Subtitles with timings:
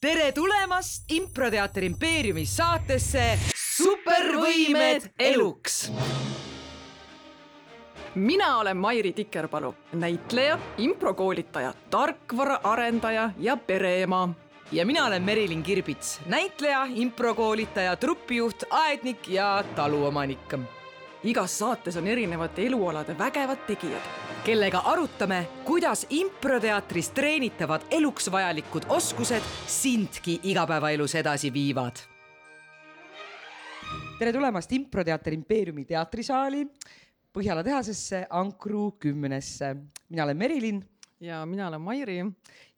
[0.00, 5.90] tere tulemast improteater impeeriumi saatesse Supervõimed eluks.
[8.14, 14.28] mina olen Mairi Tikerpalu, näitleja, improkoolitaja, tarkvaraarendaja ja pereema
[14.72, 20.54] ja mina olen Merilin Kirbits, näitleja, improkoolitaja, trupijuht, aednik ja taluomanik.
[21.24, 29.44] igas saates on erinevate elualade vägevad tegijad kellega arutame, kuidas improteatris treenitavad eluks vajalikud oskused
[29.68, 32.00] sindki igapäevaelus edasi viivad.
[34.18, 36.66] tere tulemast improteater impeeriumi teatrisaali,
[37.30, 39.76] Põhjala tehasesse, Ankru kümnesse.
[40.08, 40.80] mina olen Merilin
[41.20, 42.24] ja mina olen Mairi.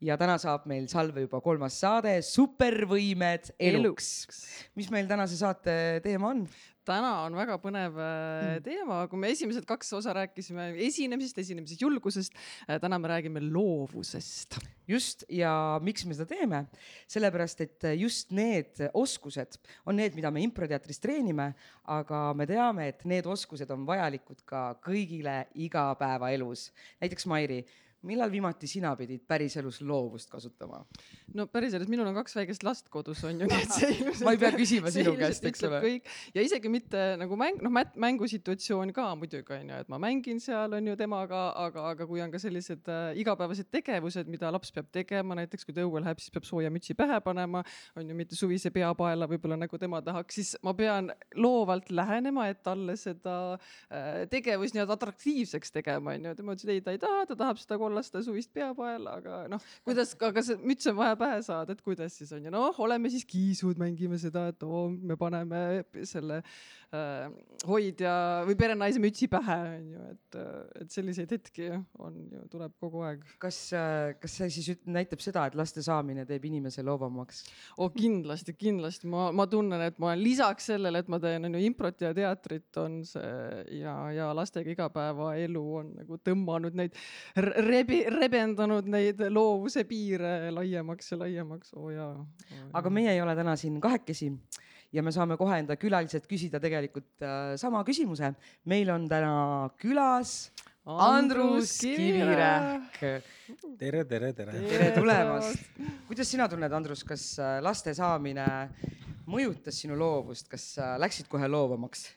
[0.01, 4.45] ja täna saab meil salve juba kolmas saade Supervõimed eluks, eluks..
[4.75, 6.47] mis meil tänase saate teema on?
[6.88, 8.62] Täna on väga põnev mm.
[8.66, 12.36] teema, kui me esimesed kaks osa rääkisime esinemisest, esinemise julgusest,
[12.66, 14.58] äh, täna me räägime loovusest.
[14.88, 16.64] just ja miks me seda teeme,
[17.10, 21.52] sellepärast et just need oskused on need, mida me improteatris treenime,
[21.94, 26.70] aga me teame, et need oskused on vajalikud ka kõigile igapäevaelus.
[27.00, 27.62] näiteks Mairi
[28.08, 30.83] millal viimati sina pidid päriselus loovust kasutama?
[31.34, 34.34] no päriselus, minul on kaks väikest last kodus on ju, nii et see ilmselt ma
[34.34, 35.81] ei pea küsima sinu käest, eks ole.
[36.34, 40.77] ja isegi mitte nagu mäng, noh mängusituatsioon ka muidugi on ju, et ma mängin seal
[40.77, 44.91] on ju temaga, aga, aga kui on ka sellised äh, igapäevased tegevused, mida laps peab
[44.95, 47.62] tegema, näiteks kui ta õue läheb, siis peab sooja mütsi pähe panema,
[47.98, 52.62] on ju, mitte suvise peapaela võib-olla nagu tema tahaks, siis ma pean loovalt lähenema, et
[52.67, 56.36] talle seda äh, tegevust nii-öelda atraktiivseks tegema, on ju.
[56.39, 59.62] tema ütles, et ei, ta ei taha, ta tahab seda kollast suvist peapaela, aga noh,
[59.87, 63.12] kuidas, aga see müts on vaja pähe saada, et kuidas siis on ju, noh, oleme
[63.12, 66.57] siis kiisud, mängime seda, et oo, me paneme selle äh,
[66.93, 68.12] hoidja
[68.45, 70.37] või perenaise mütsi pähe, on ju, et,
[70.83, 71.71] et selliseid hetki
[72.03, 73.23] on ju, tuleb kogu aeg.
[73.41, 77.45] kas, äh, kas see siis näitab seda, et laste saamine teeb inimese loovamaks?
[77.81, 81.57] oh kindlasti, kindlasti ma, ma tunnen, et ma olen lisaks sellele, et ma teen on
[81.57, 86.98] ju improt ja teatrit, on see ja, ja lastega igapäevaelu on nagu tõmmanud neid
[87.41, 92.69] re rebi, rebendanud neid loovuse piire laiemaks ja laiemaks, oo oh jaa oh,.
[92.77, 94.33] aga meie ei ole täna siin kahekesi
[94.92, 98.35] ja me saame kohe enda külaliselt küsida tegelikult äh, sama küsimuse.
[98.69, 99.35] meil on täna
[99.80, 100.53] külas
[100.85, 102.98] Andrus Kivirähk.
[103.79, 104.64] tere, tere, tere.
[104.67, 105.70] tere tulemast.
[106.08, 108.47] kuidas sina tunned, Andrus, kas äh, laste saamine
[109.31, 112.08] mõjutas sinu loovust, kas äh, läksid kohe loovamaks?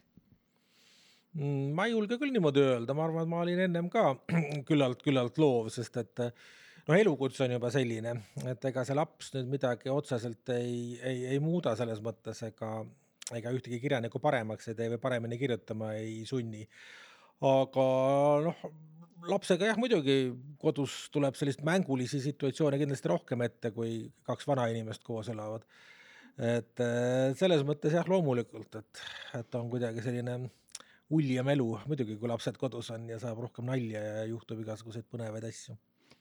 [1.35, 4.15] Mm, ma ei julge küll niimoodi öelda, ma arvan, et ma olin ennem ka
[4.69, 6.25] küllalt, küllalt loov, sest et
[6.85, 8.13] noh, elukutse on juba selline,
[8.51, 12.77] et ega see laps nüüd midagi otseselt ei, ei, ei muuda selles mõttes, ega,
[13.35, 16.65] ega ühtegi kirjanikku paremaks ei tee või paremini kirjutama ei sunni.
[17.45, 17.87] aga
[18.45, 18.67] noh,
[19.25, 20.19] lapsega jah, muidugi
[20.61, 25.65] kodus tuleb sellist mängulisi situatsioone kindlasti rohkem ette, kui kaks vanainimest koos elavad.
[26.35, 26.85] et
[27.39, 29.01] selles mõttes jah, loomulikult, et,
[29.39, 30.37] et on kuidagi selline
[31.15, 35.45] uljem elu, muidugi kui lapsed kodus on ja saab rohkem nalja ja juhtub igasuguseid põnevaid
[35.49, 35.77] asju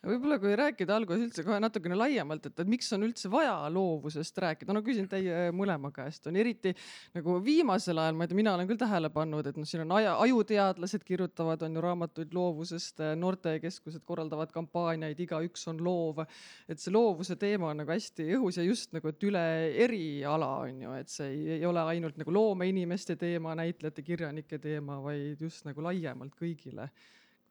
[0.08, 4.74] võib-olla kui rääkida alguses üldse kohe natukene laiemalt, et, miks on üldse vaja loovusest rääkida,
[4.76, 6.74] no küsin teie mõlema käest, on eriti
[7.16, 9.94] nagu viimasel ajal, ma ei tea, mina olen küll tähele pannud, et noh, siin on
[9.98, 16.24] aja, ajuteadlased kirjutavad, on ju raamatuid loovusest, noortekeskused korraldavad kampaaniaid, igaüks on loov.
[16.68, 19.44] et see loovuse teema on nagu hästi õhus ja just nagu, et üle
[19.86, 25.00] eriala on ju, et see ei, ei ole ainult nagu loomeinimeste teema, näitlejate, kirjanike teema,
[25.02, 26.90] vaid just nagu laiemalt kõigile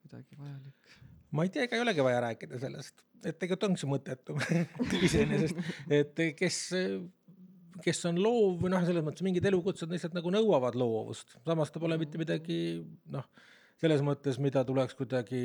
[0.04, 0.96] kuidagi vajalik
[1.34, 4.36] ma ei tea, ega ei olegi vaja rääkida sellest, et tegelikult ongi see mõttetu
[5.08, 6.60] iseenesest, et kes,
[7.84, 11.82] kes on loov või noh, selles mõttes mingid elukutsed lihtsalt nagu nõuavad loovust, samas ta
[11.82, 12.58] pole mitte midagi
[13.14, 13.26] noh,
[13.82, 15.42] selles mõttes, mida tuleks kuidagi,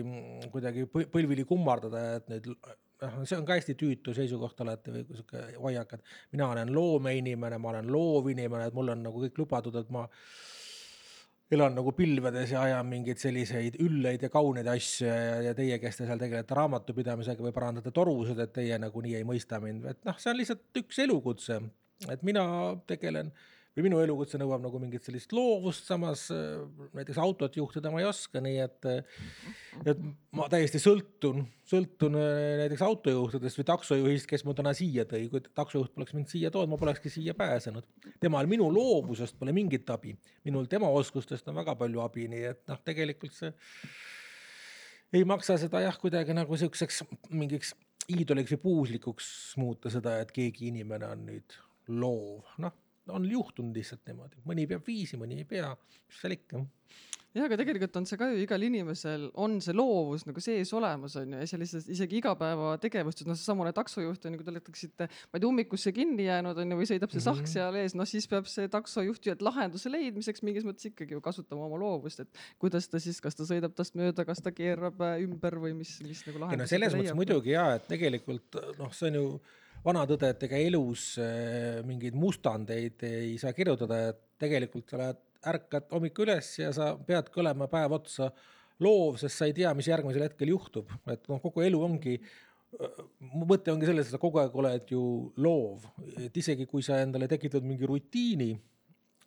[0.53, 5.43] kuidagi põlvili kummardada, et nüüd noh, see on ka hästi tüütu seisukoht alati või sihuke
[5.57, 9.89] hoiak, et mina olen loomeinimene, ma olen loovinimene, et mul on nagu kõik lubatud, et
[9.93, 10.05] ma
[11.51, 15.97] elan nagu pilvedes ja ajan mingeid selliseid ülleid ja kauneid asju ja, ja teie, kes
[15.97, 20.19] te seal tegelete raamatupidamisega või parandate torusid, et teie nagunii ei mõista mind, et noh,
[20.21, 21.57] see on lihtsalt üks elukutse,
[22.09, 22.43] et mina
[22.89, 23.47] tegelen äh,
[23.79, 26.59] või minu elukutse nõuab nagu mingit sellist loovust, samas äh,
[26.97, 30.01] näiteks autot juhtida ma ei oska, nii et, äh, et
[30.35, 35.43] ma täiesti sõltun, sõltun äh, näiteks autojuhtidest või taksojuhist, kes mu täna siia tõi, kui
[35.47, 37.87] taksojuht poleks mind siia toonud, ma polekski siia pääsenud.
[38.19, 42.65] temal minu loovusest pole mingit abi, minul tema oskustest on väga palju abi, nii et
[42.67, 43.53] noh, tegelikult see
[45.15, 47.73] ei maksa seda jah, kuidagi nagu siukseks mingiks
[48.11, 49.31] iidoliks või puuslikuks
[49.61, 52.75] muuta seda, et keegi inimene on nüüd loov, noh
[53.13, 55.71] on juhtunud lihtsalt niimoodi, mõni peab viisi, mõni ei pea,
[56.07, 56.63] mis seal ikka
[57.35, 61.15] jah, aga tegelikult on see ka ju igal inimesel on see loovus nagu sees olemas
[61.19, 65.37] on ju ja sellises isegi igapäevategevustes, noh, seesamune taksojuht on ju, kui te oleksite, ma
[65.37, 67.51] ei tea, ummikusse kinni jäänud on ju või sõidab see sahk mhm.
[67.53, 71.21] seal ees, noh siis peab see taksojuht ju, et lahenduse leidmiseks mingis mõttes ikkagi ju
[71.25, 74.97] kasutama oma loovust, et kuidas ta siis, kas ta sõidab tast mööda, kas ta keerab
[75.05, 76.65] äh, ümber või mis, mis nagu lahenduse.
[76.65, 79.25] no selles mõttes muidugi ja, et tegelikult noh, see on ju
[79.85, 85.25] vana tõde, et ega elus äh, mingeid mustandeid ei saa kirjutada, et tegelikult sa oled
[85.49, 88.29] ärkad hommikul üles ja sa peadki olema päev otsa
[88.83, 92.17] loov, sest sa ei tea, mis järgmisel hetkel juhtub, et noh, kogu elu ongi
[93.33, 95.03] mu mõte ongi selles, et sa kogu aeg oled ju
[95.41, 95.87] loov,
[96.21, 98.51] et isegi kui sa endale tekitad mingi rutiini,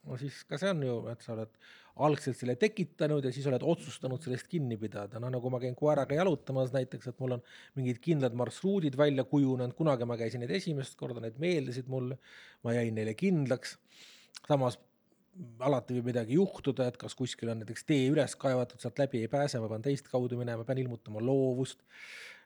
[0.07, 1.51] no siis ka see on ju, et sa oled
[2.01, 6.17] algselt selle tekitanud ja siis oled otsustanud sellest kinni pidada, no nagu ma käin koeraga
[6.17, 7.43] jalutamas näiteks, et mul on
[7.77, 12.17] mingid kindlad marsruudid välja kujunenud, kunagi ma käisin neid esimest korda, need meeldisid mulle,
[12.65, 13.77] ma jäin neile kindlaks.
[14.49, 14.79] samas
[15.65, 19.31] alati võib midagi juhtuda, et kas kuskil on näiteks tee üles kaevatud, sealt läbi ei
[19.33, 21.81] pääse, ma pean teist kaudu minema, pean ilmutama loovust.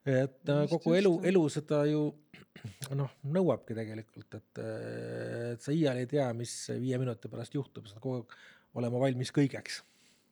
[0.07, 2.03] et äh, just, kogu just, elu, elu seda ju
[3.01, 7.99] noh, nõuabki tegelikult, et, et sa iial ei tea, mis viie minuti pärast juhtub, sa
[8.03, 8.37] kogu aeg
[8.77, 9.83] olema valmis kõigeks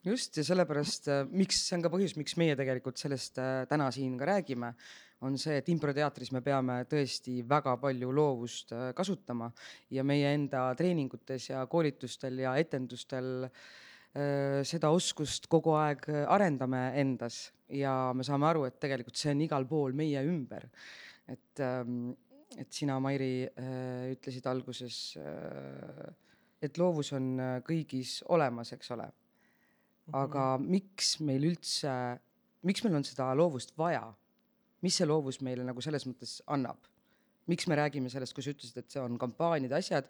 [0.05, 3.89] just ja sellepärast, äh, miks, see on ka põhjus, miks meie tegelikult sellest äh, täna
[3.95, 4.75] siin ka räägime
[5.25, 9.49] on see, et improteatris me peame tõesti väga palju loovust äh, kasutama
[9.95, 13.49] ja meie enda treeningutes ja koolitustel ja etendustel
[14.15, 19.67] seda oskust kogu aeg arendame endas ja me saame aru, et tegelikult see on igal
[19.67, 20.69] pool meie ümber.
[21.27, 22.13] et, ähm,
[22.55, 23.49] et sina, Mairi,
[24.15, 25.17] ütlesid alguses,
[26.67, 29.09] et loovus on kõigis olemas, eks ole.
[30.13, 30.71] aga mhm.
[30.71, 31.93] miks meil üldse,
[32.69, 34.07] miks meil on seda loovust vaja?
[34.85, 36.91] mis see loovus meile nagu selles mõttes annab?
[37.49, 40.09] miks me räägime sellest, kui sa ütlesid, et see on kampaaniad, asjad,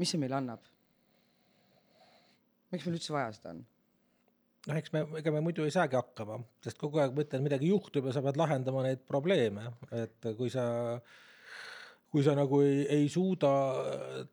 [0.00, 0.64] mis see meile annab?
[2.72, 3.64] miks meil üldse vaja seda on?
[4.68, 8.08] noh, eks me, ega me muidu ei saagi hakkama, sest kogu aeg mõtled, midagi juhtub
[8.08, 11.20] ja sa pead lahendama neid probleeme, et kui sa äh,
[12.12, 13.50] kui sa nagu ei, ei suuda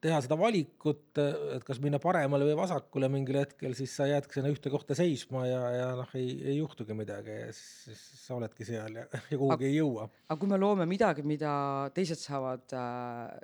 [0.03, 1.19] teha seda valikut,
[1.55, 5.45] et kas minna paremale või vasakule mingil hetkel, siis sa jäädki sinna ühte kohta seisma
[5.47, 9.39] ja, ja noh, ei, ei juhtugi midagi ja siis, siis sa oledki seal ja, ja
[9.39, 10.09] kuhugi ei jõua.
[10.27, 11.53] aga kui me loome midagi, mida
[11.95, 13.39] teised saavad äh,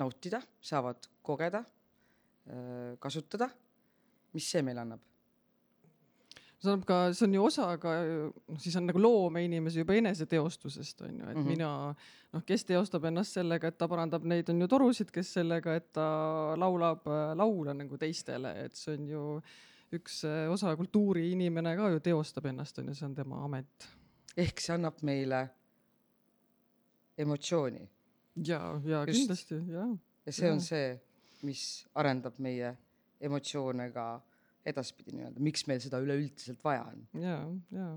[0.00, 3.52] nautida, saavad kogeda äh,, kasutada,
[4.32, 5.04] mis see meile annab?
[6.64, 7.94] See on ka, see on ju osa ka,
[8.48, 11.48] noh siis on nagu loomeinimese juba eneseteostusest on ju, et mm -hmm.
[11.48, 11.70] mina
[12.34, 15.92] noh, kes teostab ennast sellega, et ta parandab neid, on ju torusid, kes sellega, et
[15.92, 16.06] ta
[16.60, 19.24] laulab äh, laule nagu teistele, et see on ju
[19.94, 23.88] üks äh, osa kultuuriinimene ka ju teostab ennast, on ju, see on tema amet.
[24.36, 25.48] ehk see annab meile
[27.18, 27.88] emotsiooni.
[28.46, 29.18] ja, ja Just.
[29.18, 29.88] kindlasti, ja.
[30.26, 30.52] ja see ja.
[30.52, 31.00] on see,
[31.42, 32.76] mis arendab meie
[33.20, 34.06] emotsioone ka
[34.66, 37.06] edaspidi nii-öelda, miks meil seda üleüldiselt vaja on.
[37.20, 37.38] ja,
[37.74, 37.88] ja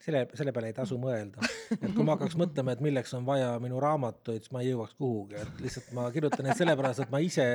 [0.00, 1.44] selle, selle peale ei tasu mõelda,
[1.76, 4.96] et kui ma hakkaks mõtlema, et milleks on vaja minu raamatuid, siis ma ei jõuaks
[4.98, 7.46] kuhugi, et lihtsalt ma kirjutan neid sellepärast, et ma ise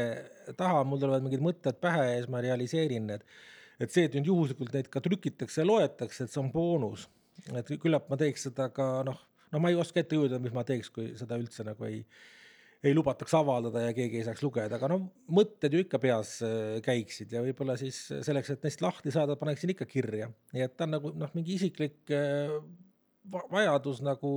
[0.59, 3.25] tahan, mul tulevad mingid mõtted pähe ja siis ma realiseerin need.
[3.81, 7.09] et see, et nüüd juhuslikult neid ka trükitakse ja loetakse, et see on boonus,
[7.51, 9.17] et küllap ma teeks seda ka noh,
[9.51, 12.03] no ma ei oska ette kujutada, mis ma teeks, kui seda üldse nagu ei
[12.85, 14.99] ei lubataks avaldada ja keegi ei saaks lugeda, aga no
[15.33, 19.73] mõtted ju ikka peas äh, käiksid ja võib-olla siis selleks, et neist lahti saada, paneksin
[19.73, 20.29] ikka kirja.
[20.53, 22.55] nii et ta on nagu noh, mingi isiklik äh,
[23.51, 24.35] vajadus nagu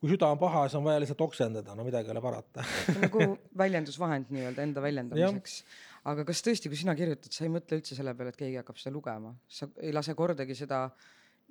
[0.00, 2.64] kui süda on paha, siis on vaja lihtsalt oksendada, no midagi ei ole parata
[3.02, 3.26] nagu
[3.62, 5.56] väljendusvahend nii-öelda enda väljendamiseks.
[6.08, 8.80] aga kas tõesti, kui sina kirjutad, sa ei mõtle üldse selle peale, et keegi hakkab
[8.80, 10.86] seda lugema, sa ei lase kordagi seda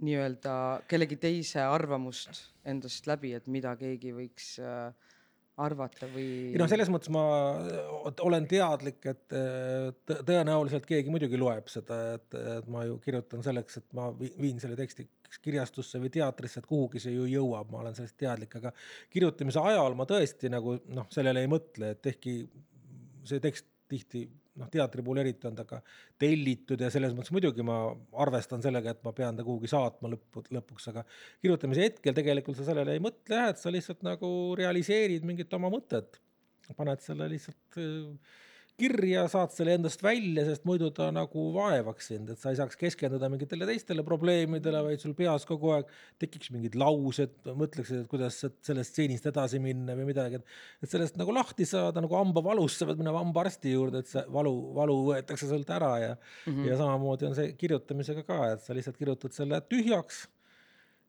[0.01, 0.55] nii-öelda
[0.89, 5.13] kellegi teise arvamust endast läbi, et mida keegi võiks äh,
[5.66, 6.25] arvata või?
[6.54, 7.24] ei noh, selles mõttes ma
[8.25, 9.38] olen teadlik, et
[10.28, 14.78] tõenäoliselt keegi muidugi loeb seda, et, et ma ju kirjutan selleks, et ma viin selle
[14.80, 15.08] teksti
[15.44, 18.72] kirjastusse või teatrisse, et kuhugi see ju jõuab, ma olen sellest teadlik, aga
[19.13, 22.39] kirjutamise ajal ma tõesti nagu noh, sellele ei mõtle, et ehkki
[23.30, 24.25] see tekst tihti
[24.60, 25.80] noh, teatri puhul eriti on ta ka
[26.22, 27.80] tellitud ja selles mõttes muidugi ma
[28.24, 31.06] arvestan sellega, et ma pean ta kuhugi saatma lõppu, lõpuks, aga
[31.42, 35.72] kirjutamise hetkel tegelikult sa sellele ei mõtle jah, et sa lihtsalt nagu realiseerid mingit oma
[35.74, 36.22] mõtet.
[36.78, 38.38] paned selle lihtsalt äh,
[38.79, 42.79] kirja, saad selle endast välja, sest muidu ta nagu vaevaks sind, et sa ei saaks
[42.79, 48.39] keskenduda mingitele teistele probleemidele, vaid sul peas kogu aeg tekiks mingid laused, mõtleksid, et kuidas
[48.41, 50.57] sellest stseenist edasi minna või midagi, et.
[50.83, 54.55] et sellest nagu lahti saada nagu hambavalust, sa pead minema hambaarsti juurde, et see valu,
[54.77, 56.67] valu võetakse sult ära ja mm, -hmm.
[56.71, 60.25] ja samamoodi on see kirjutamisega ka, et sa lihtsalt kirjutad selle tühjaks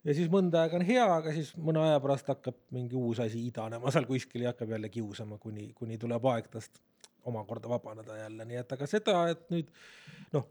[0.06, 3.42] ja siis mõnda aega on hea, aga siis mõne aja pärast hakkab mingi uus asi
[3.48, 6.80] idanema seal kuskil ja hakkab jälle kiusama, kuni, kuni tuleb aeg tast
[7.28, 9.72] omakorda vabaneda jälle, nii et aga seda, et nüüd
[10.34, 10.46] noh,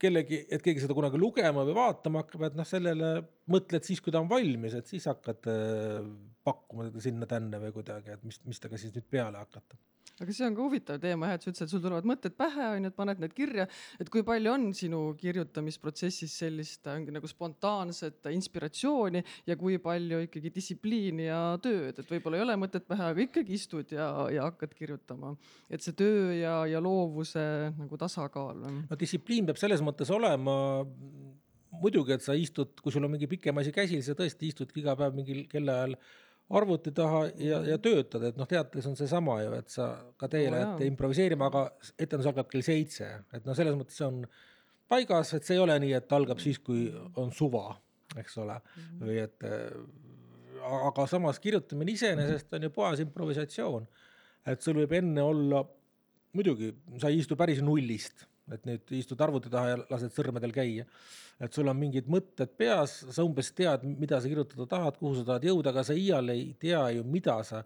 [0.00, 3.10] kellegi, et keegi seda kunagi lugema või vaatama hakkab, et noh, sellele
[3.50, 6.06] mõtled siis, kui ta on valmis, et siis hakkad äh,
[6.44, 9.78] pakkuma sinna-tänna või kuidagi, et mis, mis temaga siis nüüd peale hakata
[10.22, 12.86] aga see on ka huvitav teema jah, et sa ütlesid, sul tulevad mõtted pähe, on
[12.86, 13.66] ju, et paned need kirja,
[13.98, 20.52] et kui palju on sinu kirjutamisprotsessis sellist ongi nagu spontaanset inspiratsiooni ja kui palju ikkagi
[20.54, 24.76] distsipliini ja tööd, et võib-olla ei ole mõtet pähe, aga ikkagi istud ja, ja hakkad
[24.78, 25.34] kirjutama.
[25.68, 28.62] et see töö ja, ja loovuse nagu tasakaal.
[28.62, 30.54] no distsipliin peab selles mõttes olema
[31.82, 34.94] muidugi, et sa istud, kui sul on mingi pikem asi käsil, sa tõesti istudki iga
[34.98, 35.96] päev mingil kellaajal
[36.50, 39.88] arvuti taha ja, ja töötad, et noh, teates on seesama ju, et sa
[40.20, 41.64] ka teie lähete improviseerima, aga
[41.98, 44.20] etendus algab kell seitse, et noh, selles mõttes on
[44.90, 46.86] paigas, et see ei ole nii, et algab siis, kui
[47.20, 47.70] on suva,
[48.20, 49.06] eks ole mm, -hmm.
[49.08, 53.88] või et äh, aga samas kirjutamine iseenesest on ju puhas improvisatsioon.
[54.46, 55.64] et sul võib enne olla,
[56.36, 60.84] muidugi, sa ei istu päris nullist, et nüüd istud arvuti taha ja lased sõrmedel käia.
[61.42, 65.26] Et sul on mingid mõtted peas, sa umbes tead, mida sa kirjutada tahad, kuhu sa
[65.30, 67.64] tahad jõuda, aga sa iial ei tea ju, mida sa,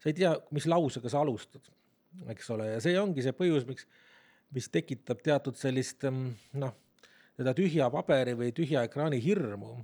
[0.00, 1.68] sa ei tea, mis lausega sa alustad,
[2.32, 3.88] eks ole, ja see ongi see põhjus, miks,
[4.56, 6.74] mis tekitab teatud sellist mm, noh,
[7.36, 9.76] seda tühja paberi või tühja ekraani hirmu,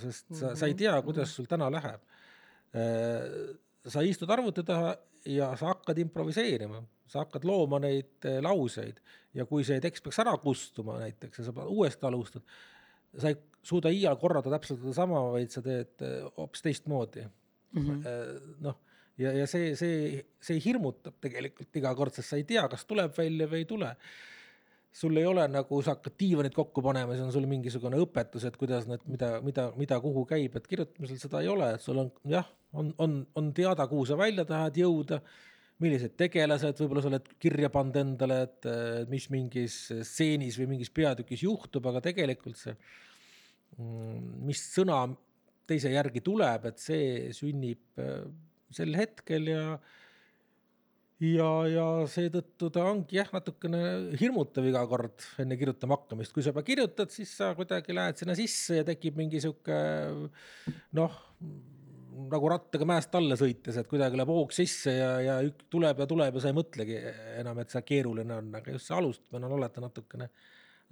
[0.00, 2.02] sest sa, sa ei tea, kuidas sul täna läheb.
[3.88, 4.92] Sa istud arvuti taha
[5.24, 9.00] ja sa hakkad improviseerima, sa hakkad looma neid äh, lauseid.
[9.34, 12.44] Ja kui see tekst peaks ära kustuma näiteks ja sa uuesti alustad,
[13.16, 17.26] sa ei suuda iial korrata täpselt sedasama, vaid sa teed eh, hoopis teistmoodi.
[17.70, 18.56] Mm -hmm..
[18.66, 18.78] noh,
[19.18, 23.14] ja, ja see, see, see hirmutab tegelikult iga kord, sest sa ei tea, kas tuleb
[23.16, 23.90] välja või ei tule.
[24.92, 28.56] Sul ei ole nagu, sa hakkad diivanit kokku panema, siis on sul mingisugune õpetus, et
[28.58, 32.10] kuidas need, mida, mida, mida kuhu käib, et kirjutamisel seda ei ole, et sul on
[32.30, 35.20] jah, on, on, on teada, kuhu sa välja tahad jõuda
[35.80, 38.68] millised tegelased, võib-olla sa oled kirja pannud endale, et
[39.08, 42.74] mis mingis stseenis või mingis peatükis juhtub, aga tegelikult see,
[44.44, 45.06] mis sõna
[45.70, 48.24] teise järgi tuleb, et see sünnib äh,
[48.74, 49.64] sel hetkel ja
[51.20, 53.80] ja, ja seetõttu ta ongi jah, natukene
[54.20, 58.36] hirmutav iga kord enne kirjutama hakkamist, kui sa juba kirjutad, siis sa kuidagi lähed sinna
[58.38, 59.76] sisse ja tekib mingi sihuke
[60.96, 61.20] noh
[62.30, 65.36] nagu rattaga mäest alla sõites, et kuidagi läheb hoog sisse ja, ja
[65.72, 66.98] tuleb ja tuleb ja sa ei mõtlegi
[67.40, 70.28] enam, et see keeruline on, aga just see alustamine on alati natukene,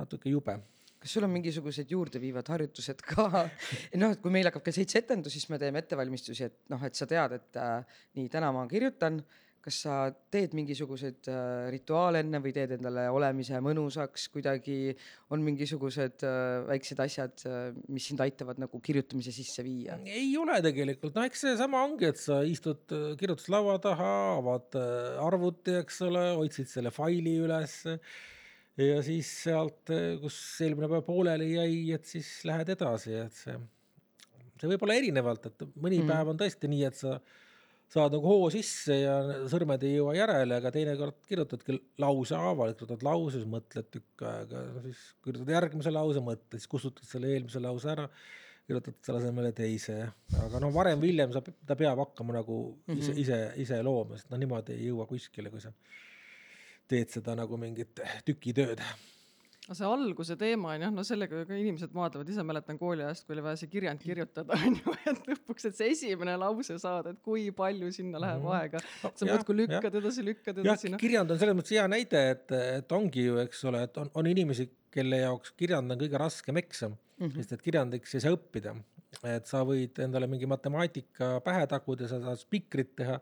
[0.00, 0.56] natuke jube.
[0.98, 3.28] Kas sul on mingisugused juurdeviivad harjutused ka?
[4.02, 6.98] noh, et kui meil hakkab kell seitse etendus, siis me teeme ettevalmistusi, et noh, et
[6.98, 9.94] sa tead, et äh, nii täna ma kirjutan äh, kas sa
[10.32, 14.94] teed mingisuguseid äh, rituaale enne või teed endale olemise mõnusaks kuidagi,
[15.34, 19.98] on mingisugused äh, väiksed asjad, äh, mis sind aitavad nagu kirjutamise sisse viia?
[20.06, 24.78] ei ole tegelikult, no eks seesama ongi, et sa istud kirjutuslaua taha, avad
[25.24, 27.98] arvuti, eks ole, otsid selle faili ülesse
[28.78, 29.90] ja siis sealt,
[30.22, 33.58] kus eelmine päev pooleli jäi, et siis lähed edasi, et see,
[34.54, 36.14] see võib olla erinevalt, et mõni mm.
[36.14, 37.18] päev on tõesti nii, et sa
[37.92, 39.14] saad nagu hoo sisse ja
[39.48, 44.64] sõrmed ei jõua järele, aga teinekord kirjutadki lause haaval, kirjutad lause, siis mõtled tükk aega,
[44.84, 48.04] siis kirjutad järgmise lause, mõtled, siis kustutad selle eelmise lause ära,
[48.68, 49.98] kirjutad selle asemele teise,
[50.44, 52.58] aga noh, varem või hiljem sa, ta peab hakkama nagu
[52.90, 53.22] ise mm, -hmm.
[53.24, 55.72] ise, ise looma, sest noh, niimoodi ei jõua kuskile, kui sa
[56.88, 58.84] teed seda nagu mingit tükitööd
[59.68, 63.36] no see alguse teema on jah, no sellega ka inimesed maadlevad, ise mäletan kooliajast, kui
[63.36, 67.20] oli vaja see kirjand kirjutada, on ju, et lõpuks, et see esimene lause saada, et
[67.24, 68.60] kui palju sinna läheb mm -hmm.
[68.62, 69.12] aega.
[69.14, 70.90] sa muudkui lükkad edasi, lükkad edasi.
[70.90, 74.10] jah, kirjand on selles mõttes hea näide, et, et ongi ju, eks ole, et on,
[74.14, 77.36] on inimesi, kelle jaoks kirjand on kõige raskem eksam mm, -hmm.
[77.36, 78.74] sest et kirjandiks ei saa õppida.
[79.24, 83.20] et sa võid endale mingi matemaatika pähe taguda, sa saad spikrit teha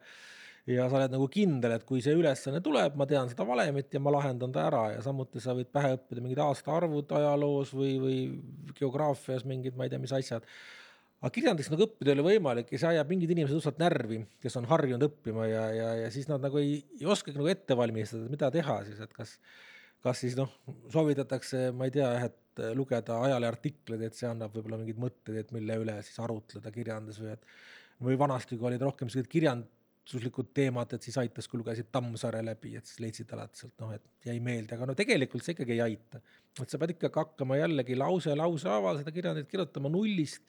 [0.66, 4.00] ja sa oled nagu kindel, et kui see ülesanne tuleb, ma tean seda valemit ja
[4.02, 8.16] ma lahendan ta ära ja samuti sa võid pähe õppida mingid aastaarvud ajaloos või, või
[8.78, 10.48] geograafias mingid, ma ei tea, mis asjad.
[11.20, 14.58] aga kirjandust nagu õppida ei ole võimalik ja see ajab mingid inimesed lihtsalt närvi, kes
[14.58, 18.26] on harjunud õppima ja, ja, ja siis nad nagu ei, ei oskagi nagu ette valmistada,
[18.32, 19.36] mida teha siis, et kas,
[20.02, 20.50] kas siis noh,
[20.90, 22.42] soovitatakse, ma ei tea jah, et
[22.74, 27.34] lugeda ajaleheartikleid, et see annab võib-olla mingeid mõtteid, et mille üle siis arutleda kirjanduses või
[27.36, 27.50] et
[28.02, 29.68] või vanasti, kui olid rohkem sellised kirjand,
[30.06, 33.92] väärtuslikud teemad, et siis aitas, kui lugesid Tammsaare läbi, et siis leidsid alati sealt noh,
[33.92, 36.20] et jäi meelde, aga no tegelikult see ikkagi ei aita.
[36.62, 40.42] et sa pead ikkagi hakkama jällegi lause lause haaval seda kirjandit kirjutama nullist.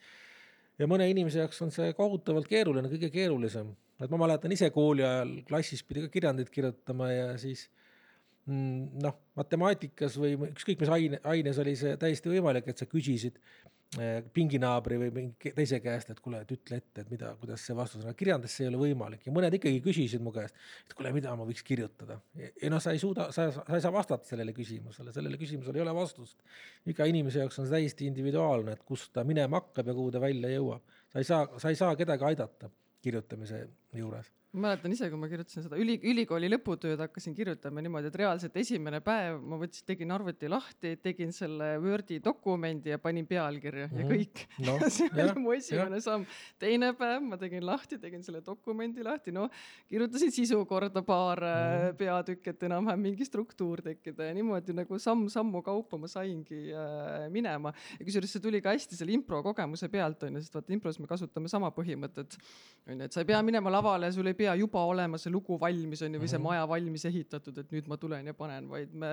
[0.77, 3.73] ja mõne inimese jaoks on see kohutavalt keeruline, kõige keerulisem.
[3.99, 7.67] et ma mäletan ise kooli ajal klassis pidi ka kirjandit kirjutama ja siis
[8.45, 13.41] mm, noh, matemaatikas või ükskõik mis aine, aines oli see täiesti võimalik, et sa küsisid
[14.35, 18.01] pinginaabri või mingi teise käest, et kuule, et ütle ette, et mida, kuidas see vastus
[18.01, 21.13] on, aga kirjandus see ei ole võimalik ja mõned ikkagi küsisid mu käest, et kuule,
[21.15, 22.19] mida ma võiks kirjutada.
[22.35, 25.85] ja noh, sa ei suuda, sa, sa ei saa vastata sellele küsimusele, sellele küsimusele ei
[25.85, 26.35] ole vastust.
[26.85, 30.21] iga inimese jaoks on see täiesti individuaalne, et kust ta minema hakkab ja kuhu ta
[30.21, 30.99] välja jõuab.
[31.13, 32.69] sa ei saa, sa ei saa kedagi aidata
[33.01, 38.09] kirjutamise juures ma mäletan ise, kui ma kirjutasin seda üli, ülikooli lõputööd, hakkasin kirjutama niimoodi,
[38.09, 43.27] et reaalselt esimene päev ma võtsin, tegin arvuti lahti, tegin selle Wordi dokumendi ja panin
[43.29, 43.99] pealkirja mm -hmm.
[43.99, 44.13] ja mhm.
[44.13, 44.89] kõik no,.
[44.97, 46.05] see oli mu esimene ja.
[46.07, 46.25] samm.
[46.59, 49.49] teine päev ma tegin lahti, tegin selle dokumendi lahti, noh,
[49.87, 51.97] kirjutasin sisu korda paar mm -hmm.
[51.97, 57.73] peatükki, et enam-vähem mingi struktuur tekkida ja niimoodi nagu samm-sammu kaupa ma saingi äh, minema.
[57.99, 61.07] ja kusjuures see tuli ka hästi selle impro kogemuse pealt onju, sest vaata impros me
[61.07, 62.37] kasutame sama põhimõtet
[62.87, 66.01] onju, et sa ei pea minema lavale, sul ei pea juba olema see lugu valmis
[66.05, 66.47] on ju, või see mhm.
[66.47, 69.09] maja valmis ehitatud, et nüüd ma tulen ja panen, vaid me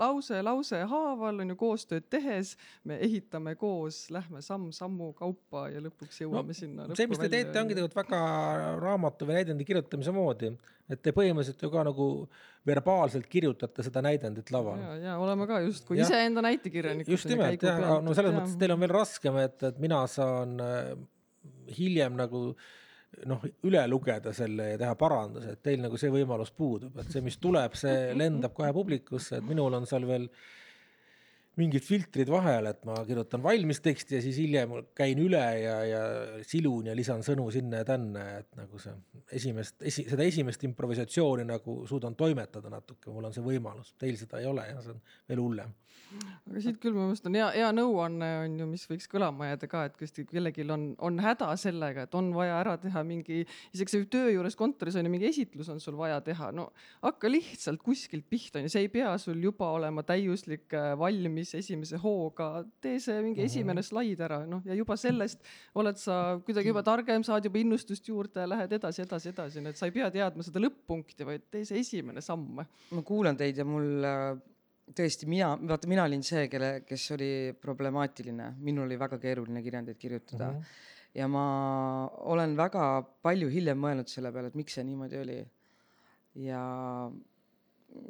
[0.00, 2.54] lause lause haaval on ju koostööd tehes,
[2.88, 6.88] me ehitame koos, lähme samm-sammu kaupa ja lõpuks jõuame no, sinna.
[6.94, 8.22] see, mis te teete, ongi tegelikult väga
[8.80, 10.52] raamatu või näidendi kirjutamise moodi,
[10.88, 12.08] et te põhimõtteliselt ju ka nagu
[12.68, 14.80] verbaalselt kirjutate seda näidendit laval.
[14.80, 17.12] ja, ja oleme ka justkui iseenda näitekirjanikud.
[17.12, 18.40] just nimelt jah, no selles ja.
[18.40, 20.92] mõttes teil on veel raskem, et, et mina saan äh,
[21.78, 22.76] hiljem nagu äh,
[23.28, 27.24] noh, üle lugeda selle ja teha paranduse, et teil nagu see võimalus puudub, et see,
[27.24, 30.28] mis tuleb, see lendab kohe publikusse, et minul on seal veel
[31.58, 36.02] mingid filtrid vahel, et ma kirjutan valmis teksti ja siis hiljem käin üle ja, ja
[36.46, 38.94] silun ja lisan sõnu sinna ja tänna, et nagu see
[39.40, 44.38] esimest, esi-, seda esimest improvisatsiooni nagu suudan toimetada natuke, mul on see võimalus, teil seda
[44.38, 45.74] ei ole ja see on veel hullem
[46.48, 49.68] aga siit küll minu meelest on hea, hea nõuanne on ju, mis võiks kõlama jääda
[49.70, 53.42] ka, et kui kellelgi on, on häda sellega, et on vaja ära teha mingi,
[53.76, 56.68] isegi töö juures kontoris on ju mingi esitlus on sul vaja teha, no
[57.04, 61.54] hakka lihtsalt kuskilt pihta on ju, see ei pea sul juba olema täiuslik, äh, valmis
[61.58, 63.52] esimese hooga, tee see mingi mm -hmm.
[63.52, 68.08] esimene slaid ära, noh ja juba sellest oled sa kuidagi juba targem, saad juba innustust
[68.08, 71.64] juurde, lähed edasi, edasi, edasi, nii et sa ei pea teadma seda lõpp-punkti, vaid tee
[71.68, 72.64] see esimene samm.
[72.90, 74.38] ma kuulan teid ja mul äh,
[74.96, 77.30] tõesti, mina, vaata, mina olin see, kelle, kes oli
[77.60, 80.58] problemaatiline, minul oli väga keeruline kirjandeid kirjutada mm.
[80.58, 81.14] -hmm.
[81.20, 81.44] ja ma
[82.32, 82.84] olen väga
[83.22, 85.38] palju hiljem mõelnud selle peale, et miks see niimoodi oli.
[86.34, 86.62] ja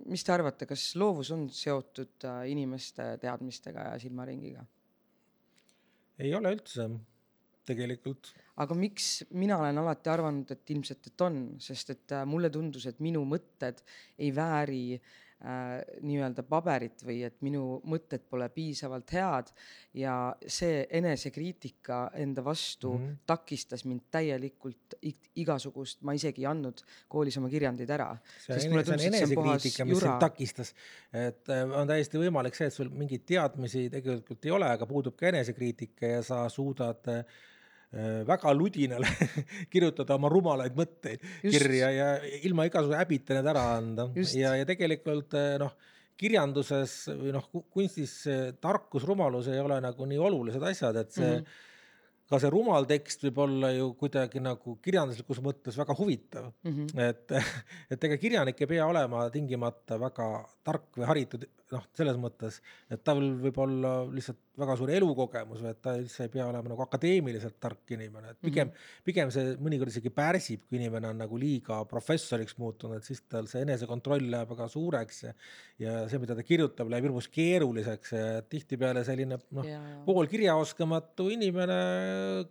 [0.07, 4.64] mis te arvate, kas loovus on seotud äh, inimeste teadmistega ja silmaringiga?
[6.19, 6.91] ei ole üldse,
[7.64, 8.35] tegelikult.
[8.57, 12.87] aga miks mina olen alati arvanud, et ilmselt, et on, sest et äh, mulle tundus,
[12.87, 13.83] et minu mõtted
[14.19, 19.53] ei vääri äh, äh, nii-öelda paberit või et minu mõtted pole piisavalt head
[19.94, 23.20] ja see enesekriitika enda vastu mm -hmm.
[23.27, 24.96] takistas mind täielikult
[25.38, 28.16] igasugust, ma isegi ei andnud koolis oma kirjandeid ära.
[28.48, 30.74] enesekriitika, mis sind takistas,
[31.12, 35.14] et äh, on täiesti võimalik see, et sul mingeid teadmisi tegelikult ei ole, aga puudub
[35.16, 37.58] ka enesekriitika ja sa suudad äh, Äh,
[38.29, 39.09] väga ludinale
[39.72, 41.55] kirjutada oma rumalaid mõtteid Just.
[41.55, 42.09] kirja ja
[42.44, 44.37] ilma igasuguse häbita need ära anda Just.
[44.37, 45.72] ja, ja tegelikult äh, noh,
[46.18, 48.20] kirjanduses või noh, kunstis
[48.61, 51.40] tarkus, rumalus ei ole nagu nii olulised asjad, et see mm.
[51.40, 51.66] -hmm
[52.29, 56.74] ka see rumal tekst võib olla ju kuidagi nagu kirjanduslikus mõttes väga huvitav mm.
[56.74, 57.01] -hmm.
[57.09, 57.33] et,
[57.94, 60.29] et ega kirjanik ei pea olema tingimata väga
[60.64, 62.61] tark või haritud, noh, selles mõttes,
[62.92, 66.72] et tal võib olla lihtsalt väga suur elukogemus või et ta üldse ei pea olema
[66.72, 69.02] nagu akadeemiliselt tark inimene, et pigem mm, -hmm.
[69.07, 73.62] pigem see mõnikord isegi pärsib, kui inimene on nagu liiga professoriks muutunud, siis tal see
[73.66, 75.35] enesekontroll läheb väga suureks ja,
[75.85, 79.68] ja see, mida ta kirjutab, läheb hirmus keeruliseks ja tihtipeale selline noh,
[80.09, 81.78] poolkirjaoskamatu inimene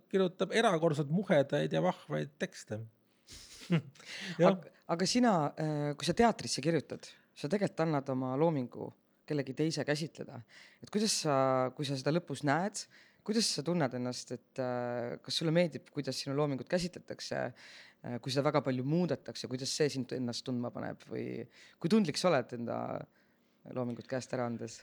[0.08, 2.80] kirjutab erakordselt muhedaid ja vahvaid tekste.
[4.38, 7.04] Aga, aga sina, äh, kui sa teatrisse kirjutad,
[7.36, 8.86] sa tegelikult annad oma loomingu
[9.28, 10.40] kellegi teise käsitleda.
[10.82, 11.36] et kuidas sa,
[11.76, 12.82] kui sa seda lõpus näed,
[13.26, 18.32] kuidas sa tunned ennast, et äh, kas sulle meeldib, kuidas sinu loomingut käsitletakse, äh, kui
[18.32, 21.44] seda väga palju muudetakse, kuidas see sind ennast tundma paneb või
[21.78, 22.78] kui tundlik sa oled enda
[23.76, 24.82] loomingut käest ära andes?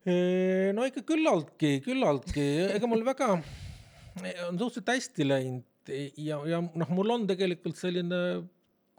[0.00, 7.12] no ikka küllaltki, küllaltki, ega mul väga, on suhteliselt hästi läinud ja, ja noh, mul
[7.14, 8.20] on tegelikult selline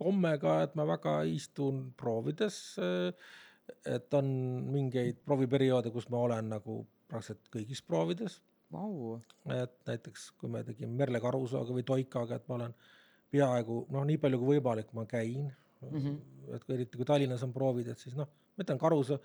[0.01, 3.11] komme ka, et ma väga istun proovides äh,
[3.85, 4.31] et on
[4.71, 6.81] mingeid prooviperioode, kus ma olen nagu
[7.11, 8.39] praktiliselt kõigis proovides
[8.71, 9.19] wow..
[9.51, 12.75] et näiteks, kui me tegime Merle Karusooga või Toikaga, et ma olen
[13.31, 15.95] peaaegu noh, nii palju kui võimalik, ma käin mm.
[15.97, 16.19] -hmm.
[16.55, 19.19] et kui eriti kui Tallinnas on proovid, et siis noh, ma ütlen Karusoo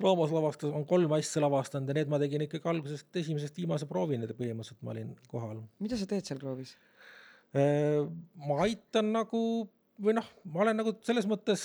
[0.00, 4.28] draamas lavastas, on kolm asja lavastanud ja need ma tegin ikkagi algusest esimesest viimase proovini
[4.30, 5.60] põhimõtteliselt ma olin kohal.
[5.78, 6.76] mida sa teed seal proovis?
[7.50, 8.06] Äh,
[8.46, 9.42] ma aitan nagu
[10.00, 11.62] või noh, ma olen nagu selles mõttes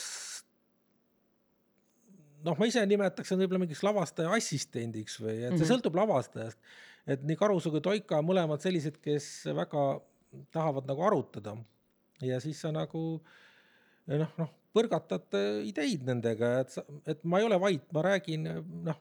[2.45, 5.71] noh, ma ise nimetaks seda võib-olla mingiks lavastaja assistendiks või, et see mm -hmm.
[5.71, 6.59] sõltub lavastajast.
[7.07, 9.85] et nii Karuso kui Toika on mõlemad sellised, kes väga
[10.51, 11.57] tahavad nagu arutada
[12.21, 13.03] ja siis sa nagu
[14.07, 16.75] noh, noh, põrgatad ideid nendega, et
[17.07, 18.49] et ma ei ole vait, ma räägin,
[18.83, 18.99] noh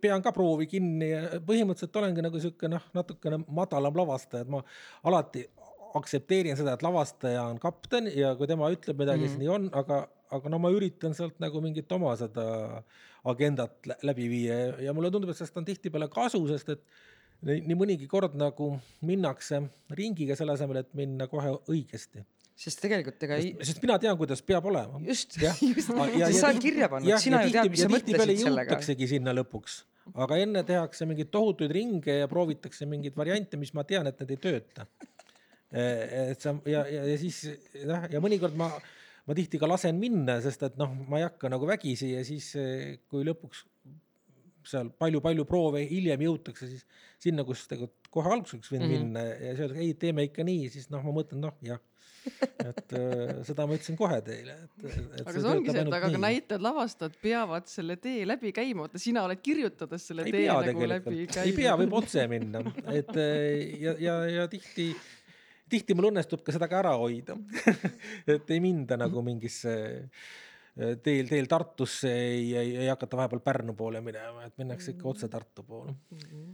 [0.00, 4.62] pean ka proovi kinni ja põhimõtteliselt olengi nagu sihuke noh, natukene madalam lavastaja, et ma
[5.08, 5.42] alati
[5.98, 9.32] aktsepteerin seda, et lavastaja on kapten ja kui tema ütleb midagi mm, -hmm.
[9.34, 12.44] siis nii on, aga, aga no ma üritan sealt nagu mingit oma seda
[13.28, 16.84] agendat läbi viia ja, mulle tundub, et sellest on tihtipeale kasu, sest et
[17.46, 18.72] nii, mõnigi kord nagu
[19.06, 19.60] minnakse
[19.98, 22.24] ringiga selle asemel, et minna kohe õigesti
[22.62, 23.54] sest tegelikult ega ei.
[23.66, 25.00] sest mina tean, kuidas peab olema.
[25.06, 28.68] just, just, sa oled kirja pannud, sina ju tead, mis sa mõtlesid sellega.
[28.68, 29.78] jõutaksegi sinna lõpuks,
[30.26, 34.34] aga enne tehakse mingeid tohutuid ringe ja proovitakse mingeid variante, mis ma tean, et need
[34.36, 34.86] ei tööta.
[35.72, 37.38] Eh, et sa ja, ja, ja siis
[37.88, 38.68] noh, ja mõnikord ma,
[39.28, 42.52] ma tihti ka lasen minna, sest et noh, ma ei hakka nagu vägisi ja siis,
[42.58, 43.66] eh, kui lõpuks
[44.68, 46.84] seal palju-palju proove hiljem jõutakse, siis
[47.22, 49.06] sinna, kus tegelikult kohe alguseks võin mm -hmm.
[49.06, 51.80] minna ja siis öeldakse, ei, teeme ikka nii, siis noh, ma mõtlen, noh jah.
[52.22, 56.62] Et äh, seda ma ütlesin kohe teile, aga see ongi see, et aga ka näitlejad,
[56.62, 61.24] lavastajad peavad selle tee läbi käima, vaata sina oled kirjutades selle ei tee nagu läbi
[61.26, 61.40] käinud.
[61.42, 62.62] ei pea, võib otse minna,
[62.94, 64.92] et äh, ja, ja, ja tihti,
[65.72, 67.36] tihti mul õnnestub ka seda ka ära hoida
[68.36, 73.76] et ei minda nagu mingisse äh, teel, teel Tartusse ei, ei, ei hakata vahepeal Pärnu
[73.78, 75.96] poole minema, et minnakse ikka otse Tartu poole.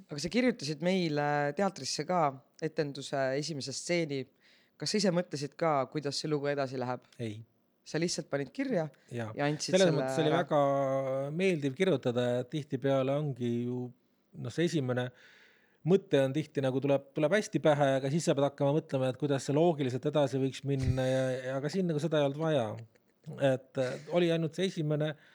[0.09, 1.29] aga sa kirjutasid meile
[1.59, 2.27] teatrisse ka
[2.63, 4.25] etenduse esimese stseeni
[4.79, 7.07] kas sa ise mõtlesid ka, kuidas see lugu edasi läheb?
[7.19, 7.41] ei.
[7.89, 10.61] sa lihtsalt panid kirja ja, ja andsid selles selle mõttes oli väga
[11.35, 13.87] meeldiv kirjutada ja tihtipeale ongi ju
[14.39, 15.09] noh, see esimene
[15.89, 19.21] mõte on tihti nagu tuleb, tuleb hästi pähe, aga siis sa pead hakkama mõtlema, et
[19.21, 22.69] kuidas see loogiliselt edasi võiks minna ja, ja aga siin nagu seda ei olnud vaja.
[23.45, 23.83] et
[24.17, 25.27] oli ainult see esimene äh,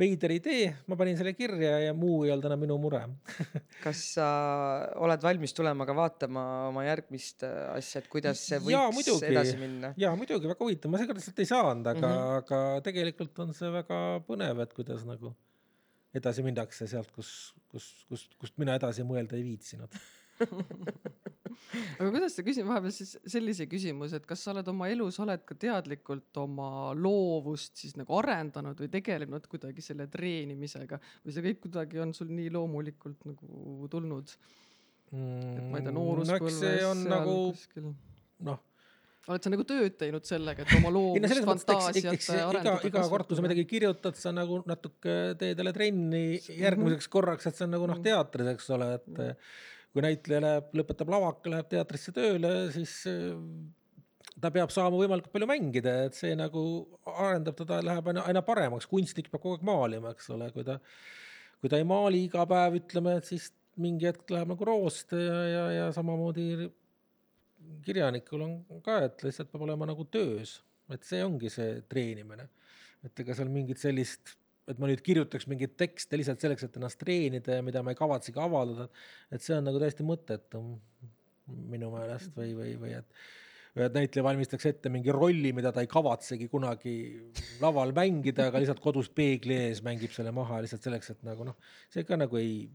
[0.00, 3.02] veider idee, ma panin selle kirja ja muu ei olnud enam minu mure
[3.84, 4.28] kas sa
[5.02, 9.28] oled valmis tulema ka vaatama oma järgmist äh, asja, et kuidas see võiks ja, muidugi,
[9.32, 9.92] edasi minna?
[10.00, 12.42] ja muidugi väga huvitav, ma seekord lihtsalt ei saanud, aga mm, -hmm.
[12.42, 15.34] aga tegelikult on see väga põnev, et kuidas nagu
[16.16, 19.94] edasi minnakse sealt, kus, kus, kust, kust mina edasi mõelda ei viitsinud
[22.00, 25.42] aga kuidas sa küsin vahepeal siis sellise küsimuse, et kas sa oled oma elus, oled
[25.46, 31.62] ka teadlikult oma loovust siis nagu arendanud või tegelenud kuidagi selle treenimisega või see kõik
[31.66, 34.34] kuidagi on sul nii loomulikult nagu tulnud
[35.12, 35.54] mm,?
[35.60, 37.92] et ma ei tea, nooruspõlves no, seal nagu, kuskil.
[38.48, 38.66] noh
[39.28, 42.78] oled sa nagu tööd teinud sellega, et oma loovust, fantaasiat arendada?
[42.80, 47.50] iga, iga kord, kui sa midagi kirjutad, sa nagu natuke teed jälle trenni järgmiseks korraks,
[47.50, 49.36] et see on nagu noh, teatris, eks ole, et mm
[49.94, 53.32] kui näitleja läheb, lõpetab lavaka, läheb teatrisse tööle, siis äh,
[54.40, 56.62] ta peab saama võimalikult palju mängida, et see nagu
[57.10, 60.78] arendab teda, läheb aina, aina paremaks, kunstnik peab kogu aeg maalima, eks ole, kui ta,
[61.60, 65.40] kui ta ei maali iga päev, ütleme, et siis mingi hetk läheb nagu roost ja,
[65.48, 66.68] ja, ja samamoodi
[67.84, 70.58] kirjanikul on ka, et lihtsalt peab olema nagu töös,
[70.90, 72.48] et see ongi see treenimine.
[73.00, 74.34] et ega seal mingit sellist
[74.70, 77.98] et ma nüüd kirjutaks mingeid tekste lihtsalt selleks, et ennast treenida ja mida ma ei
[77.98, 78.88] kavatsegi avaldada.
[79.32, 80.62] et see on nagu täiesti mõttetu
[81.70, 83.16] minu meelest või, või, või et,
[83.80, 86.94] et näitleja valmistaks ette mingi rolli, mida ta ei kavatsegi kunagi
[87.62, 91.58] laval mängida, aga lihtsalt kodus peegli ees mängib selle maha lihtsalt selleks, et nagu noh,
[91.90, 92.68] see ka nagu ei,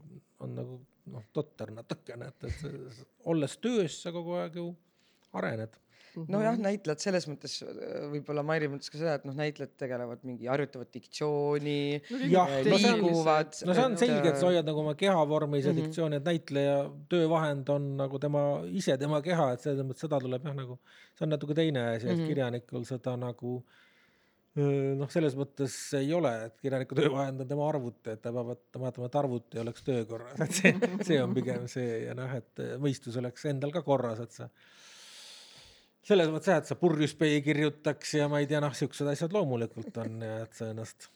[0.44, 0.80] on nagu
[1.14, 4.72] noh, totter natukene, et, et olles töös sa kogu aeg ju
[5.32, 5.80] arened
[6.24, 6.64] nojah, mhm.
[6.64, 10.90] näitlejad selles mõttes äh, võib-olla Mairi mõtles ka seda, et noh, näitlejad tegelevad mingi, harjutavad
[10.94, 11.78] diktsiooni
[12.32, 12.44] no,.
[12.66, 13.56] liiguvad.
[13.68, 15.88] no see on selge, et sa hoiad nagu oma kehavormis ja mm -hmm.
[15.90, 16.76] diktsiooni, et näitleja
[17.12, 20.78] töövahend on nagu tema ise, tema keha, et selles mõttes seda tuleb jah, nagu
[21.16, 22.22] see on natuke teine asi mm, -hmm.
[22.22, 23.58] et kirjanikul seda nagu
[24.56, 29.10] noh, selles mõttes ei ole, et kirjaniku töövahend on tema arvuti, et ta peab vaatama,
[29.10, 30.72] et arvuti oleks töökorras, et see,
[31.04, 34.48] see on pigem see ja noh, et mõistus oleks endal ka korras, et sa
[36.06, 39.34] selles mõttes jah, et sa purjus ei kirjutaks ja ma ei tea, noh, siuksed asjad
[39.34, 41.08] loomulikult on ja et sa ennast,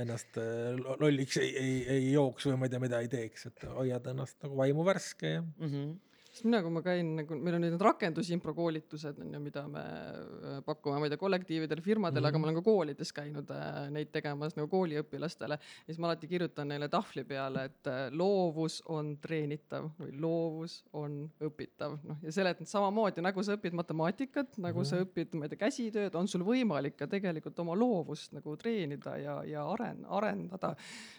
[0.00, 3.68] ennast äh, lolliks ei, ei, ei jooks või ma ei tea, mida ei teeks, et
[3.76, 5.70] hoiad ennast nagu vaimu värske ja mm.
[5.70, 5.94] -hmm
[6.34, 9.82] sest mina, kui ma käin nagu, meil on need rakendusimpro koolitused on ju, mida me
[9.84, 12.28] äh, pakume, ma ei tea, kollektiividele, firmadele mm, -hmm.
[12.28, 15.58] aga ma olen ka koolides käinud äh, neid tegemas nagu kooliõpilastele.
[15.58, 20.80] ja siis ma alati kirjutan neile tahvli peale, et äh, loovus on treenitav või loovus
[20.92, 24.90] on õpitav, noh ja seletan samamoodi nagu sa õpid matemaatikat, nagu mm -hmm.
[24.90, 25.04] sa mhm.
[25.06, 29.38] õpid, ma ei tea, käsitööd, on sul võimalik ka tegelikult oma loovust nagu treenida ja,
[29.44, 30.74] ja aren-, arendada.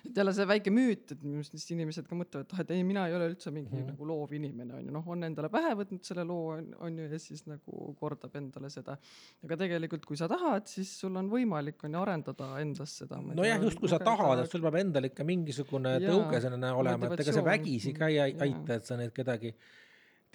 [0.06, 2.84] et jälle see väike müüt, et minu arust inimesed ka mõtlevad, et ah, et ei,
[2.84, 3.92] mina ei ole üldse mingi mm -hmm.
[3.94, 7.08] nagu loovinimene on ju, noh noh, on endale pähe võtnud selle loo on, on ju
[7.12, 8.98] ja siis nagu kordab endale seda.
[9.46, 13.22] aga tegelikult, kui sa tahad, siis sul on võimalik on ju arendada endas seda.
[13.22, 17.26] nojah, just kui sa tahad, et sul peab endal ikka mingisugune tõuge sellena olema, et
[17.26, 19.54] ega see vägisi ka ei aita, et sa neid kedagi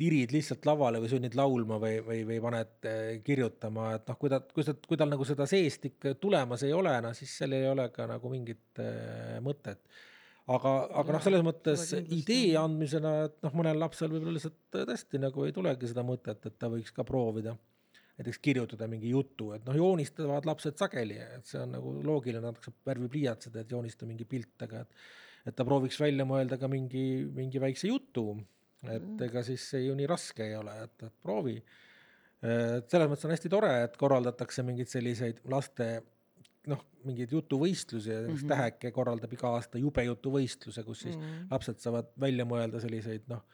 [0.00, 4.30] tirid lihtsalt lavale või sunnid laulma või, või, või paned eh, kirjutama, et noh, kui
[4.32, 7.52] ta, kui sa, kui tal nagu seda seest ikka tulemas ei ole, no siis seal
[7.58, 9.82] ei ole ka nagu mingit äh, mõtet.
[10.54, 15.46] Aga, aga noh, selles mõttes idee andmisena, et noh, mõnel lapsel võib-olla lihtsalt tõesti nagu
[15.46, 17.56] ei tulegi seda mõtet, et ta võiks ka proovida
[18.20, 22.74] näiteks kirjutada mingi jutu, et noh, joonistavad lapsed sageli, et see on nagu loogiline, natuke
[22.84, 25.02] värvipliiatsid, et joonista mingi pilt, aga et
[25.48, 28.26] et ta prooviks välja mõelda ka mingi, mingi väikse jutu
[28.88, 29.20] et mm.
[29.26, 31.56] ega siis see ju nii raske ei ole, et, et proovi.
[32.40, 35.90] et selles mõttes on hästi tore, et korraldatakse mingeid selliseid laste
[36.68, 38.48] noh, mingeid jutuvõistlusi ja mm -hmm.
[38.48, 41.46] Täheke korraldab iga aasta jube jutuvõistluse, kus siis mm -hmm.
[41.50, 43.44] lapsed saavad välja mõelda selliseid noh,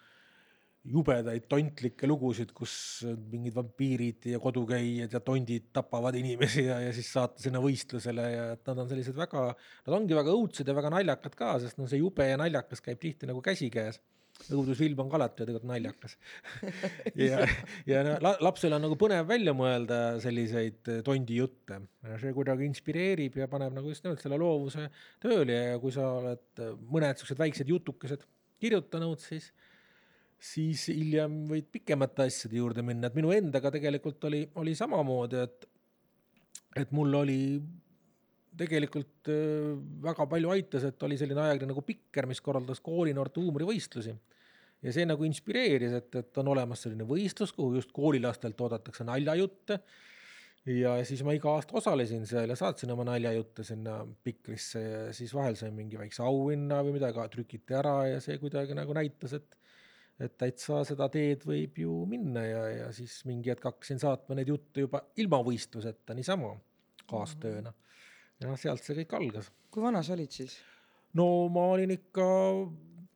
[0.86, 7.12] jubedaid tontlikke lugusid, kus mingid vampiirid ja kodukäijad ja tondid tapavad inimesi ja, ja siis
[7.12, 9.48] saata sinna võistlusele ja et nad on sellised väga,
[9.86, 13.02] nad ongi väga õudsed ja väga naljakad ka, sest noh, see jube ja naljakas käib
[13.02, 14.00] tihti nagu käsikäes
[14.52, 16.16] õudusfilm on ka alati tegelikult naljakas.
[17.16, 17.40] Ja,
[17.88, 21.80] ja no, lapsel on nagu põnev välja mõelda selliseid eh, tondi jutte.
[22.20, 24.88] see kuidagi inspireerib ja paneb nagu just nimelt selle loovuse
[25.22, 25.56] tööle.
[25.72, 28.26] Ja kui sa oled eh, mõned siuksed väiksed jutukesed
[28.62, 29.48] kirjutanud, siis,
[30.40, 35.66] siis hiljem võid pikemate asjade juurde minna, et minu endaga tegelikult oli, oli samamoodi, et,
[36.84, 37.40] et mul oli
[38.58, 44.16] tegelikult äh, väga palju aitas, et oli selline ajakiri nagu Pikker, mis korraldas koolinoorte huumorivõistlusi.
[44.84, 49.80] ja see nagu inspireeris, et, et on olemas selline võistlus, kuhu just koolilastelt oodatakse naljajutte.
[50.66, 55.34] ja siis ma iga aasta osalesin seal ja saatsin oma naljajutte sinna Pikrisse ja siis
[55.34, 59.62] vahel sain mingi väikse auhinna või midagi, trükiti ära ja see kuidagi nagu näitas, et
[60.16, 64.48] et täitsa seda teed võib ju minna ja, ja siis mingi hetk hakkasin saatma neid
[64.48, 66.54] jutte juba ilma võistluseta niisama
[67.04, 67.74] kaastööna mm.
[67.74, 67.85] -hmm
[68.42, 69.52] ja sealt see kõik algas.
[69.72, 70.58] kui vana sa olid siis?
[71.16, 72.26] no ma olin ikka,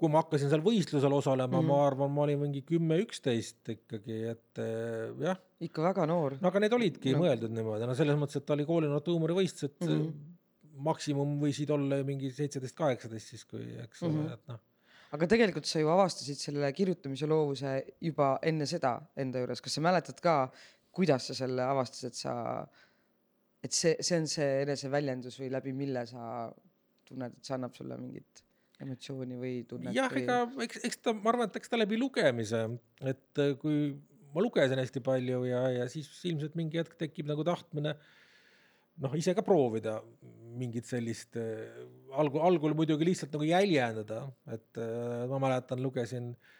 [0.00, 1.68] kui ma hakkasin seal võistlusel osalema mm, -hmm.
[1.72, 5.40] ma arvan, ma olin mingi kümme, üksteist ikkagi, et eh, jah.
[5.60, 6.38] ikka väga noor.
[6.40, 7.24] no aga need olidki no.
[7.24, 10.82] mõeldud niimoodi, no selles mõttes, et oli koolinoorte huumorivõistlused mm, -hmm.
[10.88, 14.34] maksimum võisid olla mingi seitseteist, kaheksateist siis, kui eks ole mm, -hmm.
[14.40, 14.66] et noh
[15.10, 19.82] aga tegelikult sa ju avastasid selle kirjutamise loovuse juba enne seda enda juures, kas sa
[19.82, 20.34] mäletad ka,
[20.94, 22.34] kuidas sa selle avastasid, sa
[23.64, 26.22] et see, see on see eneseväljendus või läbi mille sa
[27.08, 28.44] tunned, et see annab sulle mingit
[28.80, 29.94] emotsiooni või tunnet?
[29.96, 32.62] jah või..., ega eks, eks ta, ma arvan, et eks ta läbi lugemise,
[33.02, 33.90] et äh, kui
[34.34, 37.96] ma lugesin hästi palju ja, ja siis ilmselt mingi hetk tekib nagu tahtmine
[39.00, 39.98] noh, ise ka proovida
[40.60, 41.66] mingit sellist äh,
[42.16, 44.24] algul, algul muidugi lihtsalt nagu jäljendada,
[44.56, 46.56] et äh, ma mäletan, lugesin äh,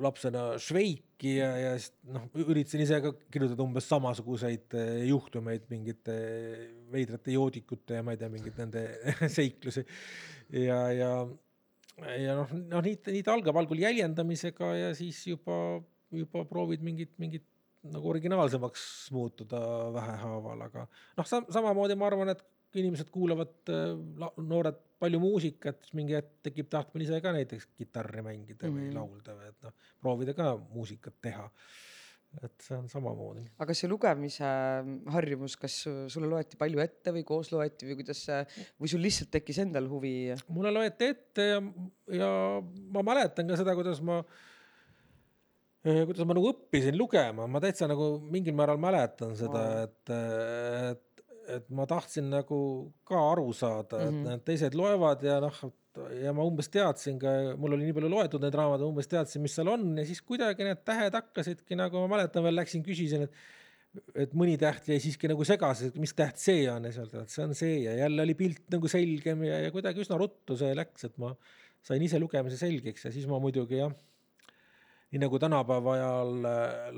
[0.00, 1.72] lapsena Šveiki ja, ja
[2.14, 6.16] noh, üritasin ise ka kirjutada umbes samasuguseid eh, juhtumeid mingite
[6.92, 8.84] veidrate joodikute ja ma ei tea, mingeid nende
[9.36, 9.84] seiklusi.
[10.56, 11.12] ja, ja,
[12.18, 15.80] ja noh, noh nii, nii ta algab algul jäljendamisega ja siis juba,
[16.14, 17.46] juba proovid mingit, mingit
[17.90, 18.82] nagu originaalsemaks
[19.16, 19.60] muutuda
[19.94, 25.96] vähehaaval, aga noh, samamoodi ma arvan, et kui inimesed kuulavad, äh, noored palju muusikat, siis
[25.96, 28.98] mingi hetk tekib tahtmine ise ka näiteks kitarri mängida mm või mhm.
[28.98, 31.46] laulda või et noh, proovida ka muusikat teha.
[32.46, 33.42] et see on samamoodi.
[33.58, 34.50] aga see lugemise
[35.14, 38.44] harjumus, kas sulle loeti palju ette või koos loeti või kuidas see
[38.78, 40.30] või sul lihtsalt tekkis endal huvi?
[40.48, 41.58] mulle loeti ette ja,
[42.20, 42.30] ja
[42.94, 44.20] ma mäletan ka seda, kuidas ma
[45.82, 51.09] eh, kuidas ma nagu õppisin lugema, ma täitsa nagu mingil määral mäletan seda, et, et
[51.56, 52.60] et ma tahtsin nagu
[53.06, 54.08] ka aru saada mm, -hmm.
[54.08, 54.28] et mhm.
[54.30, 55.62] need teised loevad ja noh,
[56.20, 59.56] ja ma umbes teadsin ka, mul oli nii palju loetud neid raamatuid, umbes teadsin, mis
[59.56, 63.34] seal on ja siis kuidagi need tähed hakkasidki nagu, ma mäletan veel läksin, küsisin, et
[64.14, 67.32] et mõni täht jäi siiski nagu segaseks, et mis täht see on ja sealt, et
[67.32, 70.76] see on see ja jälle oli pilt nagu selgem ja, ja kuidagi üsna ruttu see
[70.78, 71.32] läks, et ma
[71.82, 73.90] sain ise lugemise selgeks ja siis ma muidugi jah,
[75.10, 76.36] nii nagu tänapäeva ajal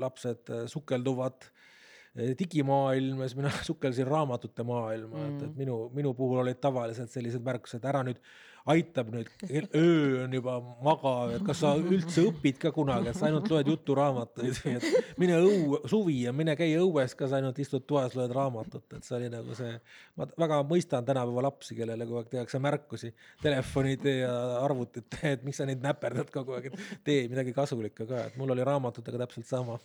[0.03, 1.72] lapsed sukelduvad äh,
[2.13, 7.13] digimaailm ja siis mina sukeldusin raamatute maailma mm., et, et minu, minu puhul olid tavaliselt
[7.13, 8.21] sellised märkused, ära nüüd
[8.69, 9.27] aitab nüüd,
[9.75, 10.53] öö on juba
[10.85, 15.17] magav, et kas sa üldse õpid ka kunagi, et sa ainult loed juturaamatuid või et
[15.19, 19.03] mine õue, suvi ja mine käi õues ka, sa ainult istud toas, loed raamatut, et
[19.03, 19.73] see oli nagu see.
[20.19, 25.59] ma väga mõistan tänapäeva lapsi, kellele kogu aeg tehakse märkusi telefonide ja arvutite, et miks
[25.59, 29.49] sa neid näperdad kogu aeg, et tee midagi kasulikku ka, et mul oli raamatutega täpselt
[29.49, 29.75] sama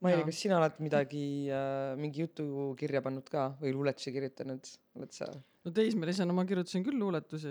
[0.00, 5.12] Mairi, kas sina oled midagi äh,, mingi jutu kirja pannud ka või luuletusi kirjutanud, oled
[5.12, 5.28] sa?
[5.60, 7.50] No teismelisena ma kirjutasin küll luuletusi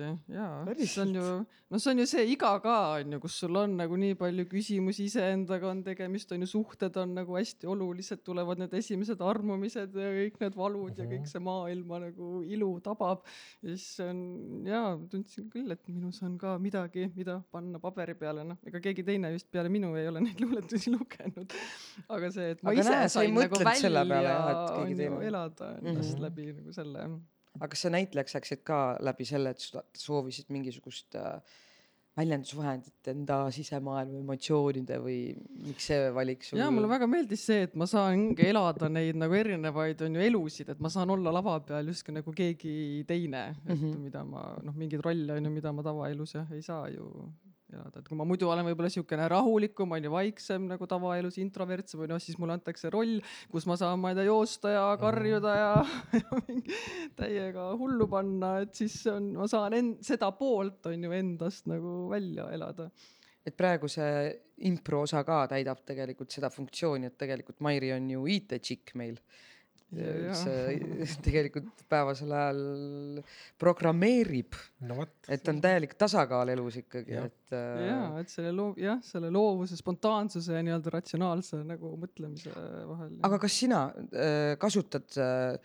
[0.65, 0.89] Päriselt?
[0.89, 1.25] see on ju,
[1.69, 4.47] no see on ju see iga ka on ju, kus sul on nagu nii palju
[4.49, 9.93] küsimusi iseendaga on tegemist, on ju, suhted on nagu hästi olulised, tulevad need esimesed armumised
[9.93, 13.21] ja kõik need valud ja kõik see maailma nagu ilu tabab.
[13.61, 14.19] ja siis on
[14.65, 19.05] jaa, tundsin küll, et minus on ka midagi, mida panna paberi peale, noh, ega keegi
[19.05, 21.53] teine vist peale minu ei ole neid luuletusi lugenud.
[22.09, 24.05] aga see, et ma Aga ise näe, sain nagu välja
[24.79, 26.23] on ju elada ennast Mhm.
[26.25, 27.05] läbi nagu selle
[27.57, 31.39] aga kas sa näitlejaks läksid ka läbi selle, et soovisid mingisugust äh,
[32.19, 35.19] väljendusvahendit enda sisemaailma emotsioonide või
[35.67, 36.59] miks see valik sul?
[36.59, 40.71] ja mulle väga meeldis see, et ma saangi elada neid nagu erinevaid on ju elusid,
[40.73, 42.73] et ma saan olla lava peal justkui nagu keegi
[43.07, 43.75] teine mm, -hmm.
[43.75, 43.93] Mhm.
[43.93, 47.07] et mida ma noh, mingeid rolle on ju, mida ma tavaelus jah ei saa ju
[47.73, 52.01] elada, et kui ma muidu olen võib-olla siukene rahulikum on ju, vaiksem nagu tavaelus, introvertsem
[52.01, 53.19] või noh, siis mulle antakse roll,
[53.51, 55.71] kus ma saan, ma ei tea, joosta ja karjuda ja,
[56.19, 56.41] ja
[57.19, 62.09] täiega hullu panna, et siis on, ma saan end, seda poolt on ju endast nagu
[62.11, 62.89] välja elada.
[63.45, 64.29] Et praegu see
[64.67, 69.21] impro osa ka täidab tegelikult seda funktsiooni, et tegelikult Mairi on ju IT-tšikk meil.
[69.89, 70.33] Ja, ja.
[70.37, 70.75] see
[71.25, 72.59] tegelikult päevasel ajal
[73.57, 74.53] programmeerib,
[74.85, 79.31] no et on täielik tasakaal elus ikkagi, et äh, ja et selle loo- jah selle
[79.33, 83.81] loovuse spontaansuse ja nii-öelda ratsionaalse nagu mõtlemise vahel aga kas sina
[84.13, 85.57] äh, kasutad äh,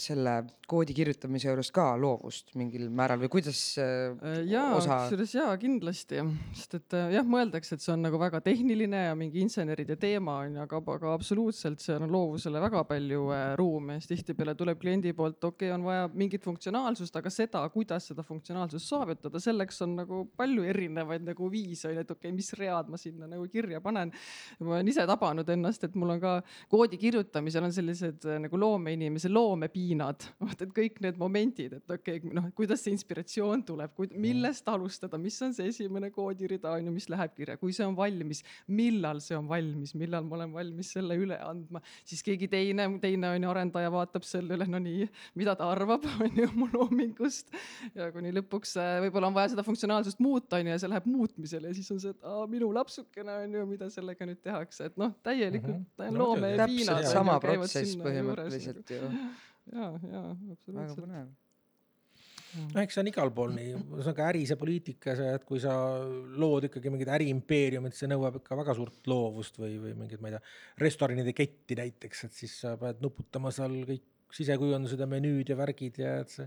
[0.00, 5.32] selle koodi kirjutamise juures ka loovust mingil määral või kuidas äh, Äh, jaa osa kusjuures
[5.36, 6.20] jaa kindlasti
[6.56, 10.38] sest et äh, jah mõeldakse et see on nagu väga tehniline ja mingi inseneride teema
[10.44, 13.24] on ju aga aga absoluutselt seal on loovusele väga palju
[13.58, 13.98] ruumi.
[14.00, 18.24] Siis tihtipeale tuleb kliendi poolt okei okay, on vaja mingit funktsionaalsust aga seda kuidas seda
[18.26, 22.52] funktsionaalsust saavutada selleks on nagu palju erinevaid nagu viise on ju et okei okay, mis
[22.60, 24.12] read ma sinna nagu kirja panen.
[24.60, 26.36] Ma olen ise tabanud ennast et mul on ka
[26.72, 29.32] koodi kirjutamisel on sellised nagu loomeinimese
[29.74, 34.68] loomepiinad vaata et kõik need momendid et okei okay, noh kuidas see inspiratsioon tuleb millest
[34.68, 38.42] alustada mis on see esimene koodirida on ju mis läheb kirja kui see on valmis
[38.68, 43.30] millal see on valmis millal ma olen valmis selle üle andma siis keegi teine teine
[43.34, 47.50] on ju arendaja vaatab selle üle no nii mida ta arvab on ju mu loomingust.
[47.94, 51.08] Ja kuni lõpuks äh, võib-olla on vaja seda funktsionaalsust muuta on ju ja see läheb
[51.10, 54.90] muutmisele ja siis on see et aa, minu lapsukene on ju mida sellega nüüd tehakse
[54.90, 56.12] et noh täielikult mm -hmm.
[56.14, 56.76] No loome täpselt.
[56.76, 59.08] Piinad, sama protsess põhimõtteliselt ju,
[59.72, 61.32] ja ja väga absoluutselt põnev.
[62.74, 65.74] no eks see on igal pool nii, ühesõnaga äris ja poliitikas ja et kui sa
[66.38, 70.36] lood ikkagi mingit äriimpeeriumit, see nõuab ikka väga suurt loovust või, või mingit, ma ei
[70.36, 70.42] tea,
[70.84, 75.98] restoranide ketti näiteks, et siis sa pead nuputama seal kõik sisekujundused ja menüüd ja värgid
[76.00, 76.46] ja et see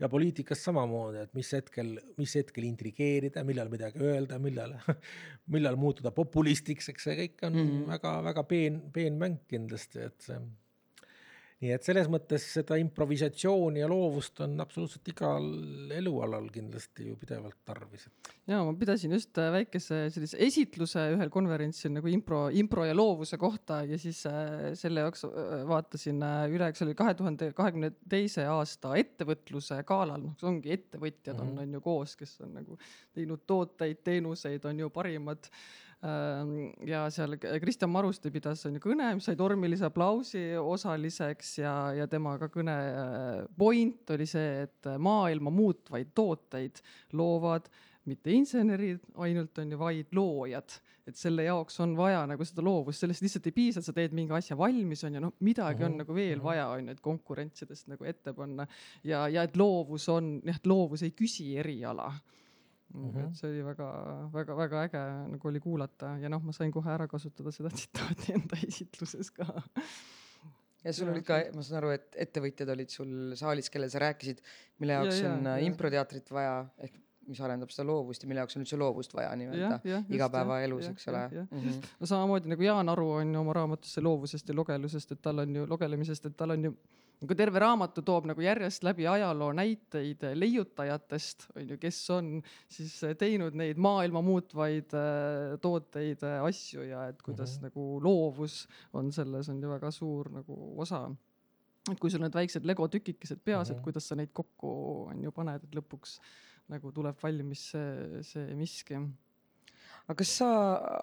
[0.00, 4.72] ja poliitikas samamoodi, et mis hetkel, mis hetkel intrigeerida, millal midagi öelda, millal,
[5.54, 7.66] millal muutuda populistiks, eks see kõik on Mhm.
[7.66, 7.90] mm -hmm.
[7.92, 10.40] väga-väga peen, peen mäng kindlasti, et see
[11.58, 15.46] nii et selles mõttes seda improvisatsiooni ja loovust on absoluutselt igal
[15.96, 18.06] elualal kindlasti ju pidevalt tarvis.
[18.46, 23.40] ja ma pidasin just äh, väikese sellise esitluse ühel konverentsil nagu impro, impro ja loovuse
[23.42, 26.22] kohta ja siis äh, selle jaoks äh, vaatasin
[26.54, 31.42] üle, eks oli kahe tuhande kahekümne teise aasta ettevõtluse galal, noh, see ongi ettevõtjad mm
[31.42, 31.58] -hmm.
[31.58, 32.78] on, on ju koos, kes on nagu
[33.18, 35.50] teinud tooteid, teenuseid, on ju parimad
[36.86, 42.06] ja seal Kristjan Maruste pidas on ju kõne, mis sai tormilise aplausi osaliseks ja, ja
[42.06, 46.78] tema ka kõne äh, point oli see, et maailma muutvaid tooteid
[47.18, 47.66] loovad
[48.08, 50.76] mitte insenerid ainult on ju, vaid loojad,
[51.08, 54.34] et selle jaoks on vaja nagu seda loovust, sellest lihtsalt ei piisa, sa teed mingi
[54.36, 56.44] asja valmis on ju, noh, midagi on Mhm, nagu veel mhm.
[56.44, 58.66] vaja on ju, et konkurentsidest nagu ette panna.
[59.04, 62.12] Ja, ja et loovus on, jah, et loovus ei küsi eriala
[62.94, 63.08] mm.
[63.10, 63.24] -hmm.
[63.26, 67.52] et see oli väga-väga-väga äge nagu oli kuulata ja noh, ma sain kohe ära kasutada
[67.54, 69.46] seda tsitaati enda esitluses ka.
[70.84, 74.40] ja sul olid ka, ma saan aru, et ettevõtjad olid sul saalis, kellele sa rääkisid,
[74.78, 75.66] mille Ja, jaoks ja, on äh, ja.
[75.72, 79.80] improteatrit vaja ehk mis arendab seda loovust ja mille jaoks on üldse loovust vaja nii-öelda
[79.84, 81.48] just, igapäevaelus, eks ole mm.
[81.50, 81.90] -hmm.
[82.00, 85.56] no samamoodi nagu Jaan Aru on ju oma raamatusse loovusest ja lugelusest, et tal on
[85.56, 86.72] ju lugelemisest, et tal on ju
[87.18, 92.28] nagu terve raamatu toob nagu järjest läbi ajaloo näiteid leiutajatest, on ju, kes on
[92.70, 97.66] siis teinud neid maailma muutvaid äh, tooteid äh,, asju ja et kuidas mm Mhm.
[97.66, 97.80] -hmm.
[97.80, 101.10] nagu loovus on selles on ju väga suur nagu osa.
[101.90, 103.74] et kui sul need väiksed Lego tükikesed peas mm, -hmm.
[103.74, 103.78] Mhm.
[103.78, 104.68] et kuidas sa neid kokku
[105.10, 106.20] on ju paned, et lõpuks
[106.68, 108.94] nagu tuleb valmis see, see miski
[110.08, 110.48] aga kas sa,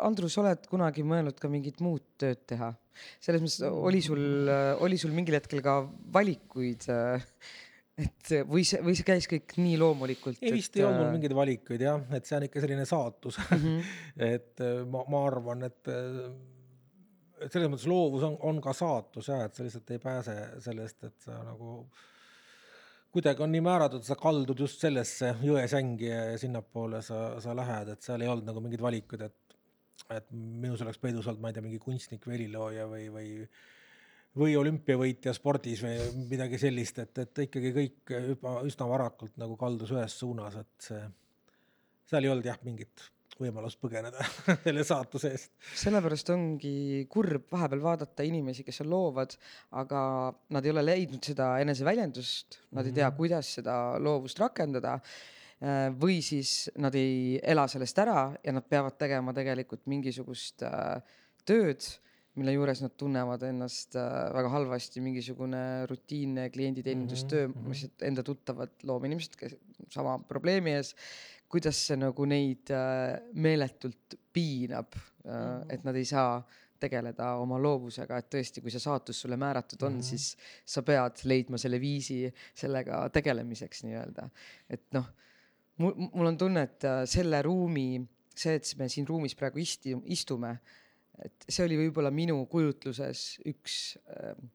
[0.06, 2.74] Andrus, oled kunagi mõelnud ka mingit muud tööd teha?
[3.20, 4.50] selles mõttes oli sul,
[4.82, 5.82] oli sul mingil hetkel ka
[6.16, 6.86] valikuid,
[8.00, 10.42] et või see, või see käis kõik nii loomulikult?
[10.44, 13.62] ei vist ei olnud mingeid valikuid jah, et see on ikka selline saatus mm.
[13.62, 13.94] -hmm.
[14.34, 19.32] et äh, ma, ma arvan, et, äh, et selles mõttes loovus on, on ka saatus
[19.32, 20.36] ja et sa lihtsalt ei pääse
[20.66, 21.78] sellest, et sa nagu
[23.16, 27.94] kuidagi on nii määratud, sa kaldud just sellesse jõesängi ja, ja sinnapoole sa, sa lähed,
[27.94, 29.56] et seal ei olnud nagu mingeid valikuid, et,
[30.18, 33.32] et minus oleks peidus olnud, ma ei tea, mingi kunstnik või helilooja või, või
[34.36, 39.94] või olümpiavõitja spordis või midagi sellist, et, et ikkagi kõik juba üsna varakult nagu kaldus
[39.96, 41.04] ühes suunas, et see,
[42.12, 43.06] seal ei olnud jah, mingit
[43.42, 44.24] võimalust põgeneda
[44.66, 45.52] selle saatuse eest.
[45.82, 49.36] sellepärast ongi kurb vahepeal vaadata inimesi, kes on loovad,
[49.82, 50.02] aga
[50.56, 52.88] nad ei ole leidnud seda eneseväljendust, nad mm -hmm.
[52.88, 53.18] ei tea, mhm.
[53.18, 58.98] kuidas seda loovust rakendada äh, või siis nad ei ela sellest ära ja nad peavad
[58.98, 61.02] tegema tegelikult mingisugust äh,
[61.46, 61.84] tööd
[62.36, 67.68] mille juures nad tunnevad ennast äh, väga halvasti, mingisugune rutiinne klienditeenindustöö mm, -hmm.
[67.70, 69.56] mis enda tuttavad loomeinimesed, kes
[69.94, 70.96] sama probleemi ees,
[71.56, 75.66] kuidas see nagu neid äh, meeletult piinab mm, -hmm.
[75.74, 76.40] et nad ei saa
[76.80, 80.10] tegeleda oma loovusega, et tõesti, kui see saatus sulle määratud on mm, -hmm.
[80.10, 84.30] siis sa pead leidma selle viisi sellega tegelemiseks nii-öelda.
[84.70, 85.08] et noh,
[85.78, 88.04] mul, on tunne, et selle ruumi,
[88.36, 90.58] see, et me siin ruumis praegu isti-, istume
[91.24, 94.50] et see oli võib-olla minu kujutluses üks, ähm,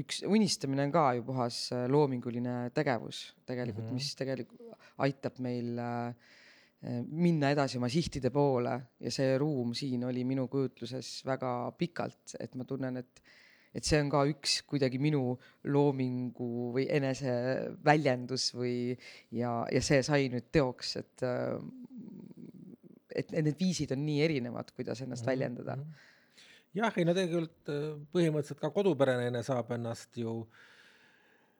[0.00, 4.00] üks unistamine on ka ju puhas äh, loominguline tegevus tegelikult mm, -hmm.
[4.00, 4.76] mis tegelikult
[5.06, 6.08] aitab meil äh,
[6.84, 12.36] äh, minna edasi oma sihtide poole ja see ruum siin oli minu kujutluses väga pikalt,
[12.40, 13.22] et ma tunnen, et
[13.76, 15.34] et see on ka üks kuidagi minu
[15.68, 18.96] loomingu või eneseväljendus või
[19.36, 21.24] ja, ja see sai nüüd teoks, et
[23.16, 25.32] et need viisid on nii erinevad, kuidas ennast mm -hmm.
[25.32, 25.76] väljendada.
[26.76, 30.38] Jah, ei no tegelikult äh, põhimõtteliselt ka koduperenaine saab ennast ju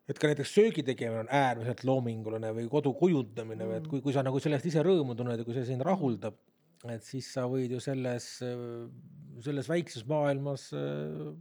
[0.07, 3.71] et ka näiteks söögi tegemine on äärmiselt loominguline või kodu kujundamine mm.
[3.71, 6.39] või et kui, kui sa nagu sellest ise rõõmu tunned ja kui see sind rahuldab,
[6.93, 8.29] et siis sa võid ju selles,
[9.43, 11.33] selles väikses maailmas äh,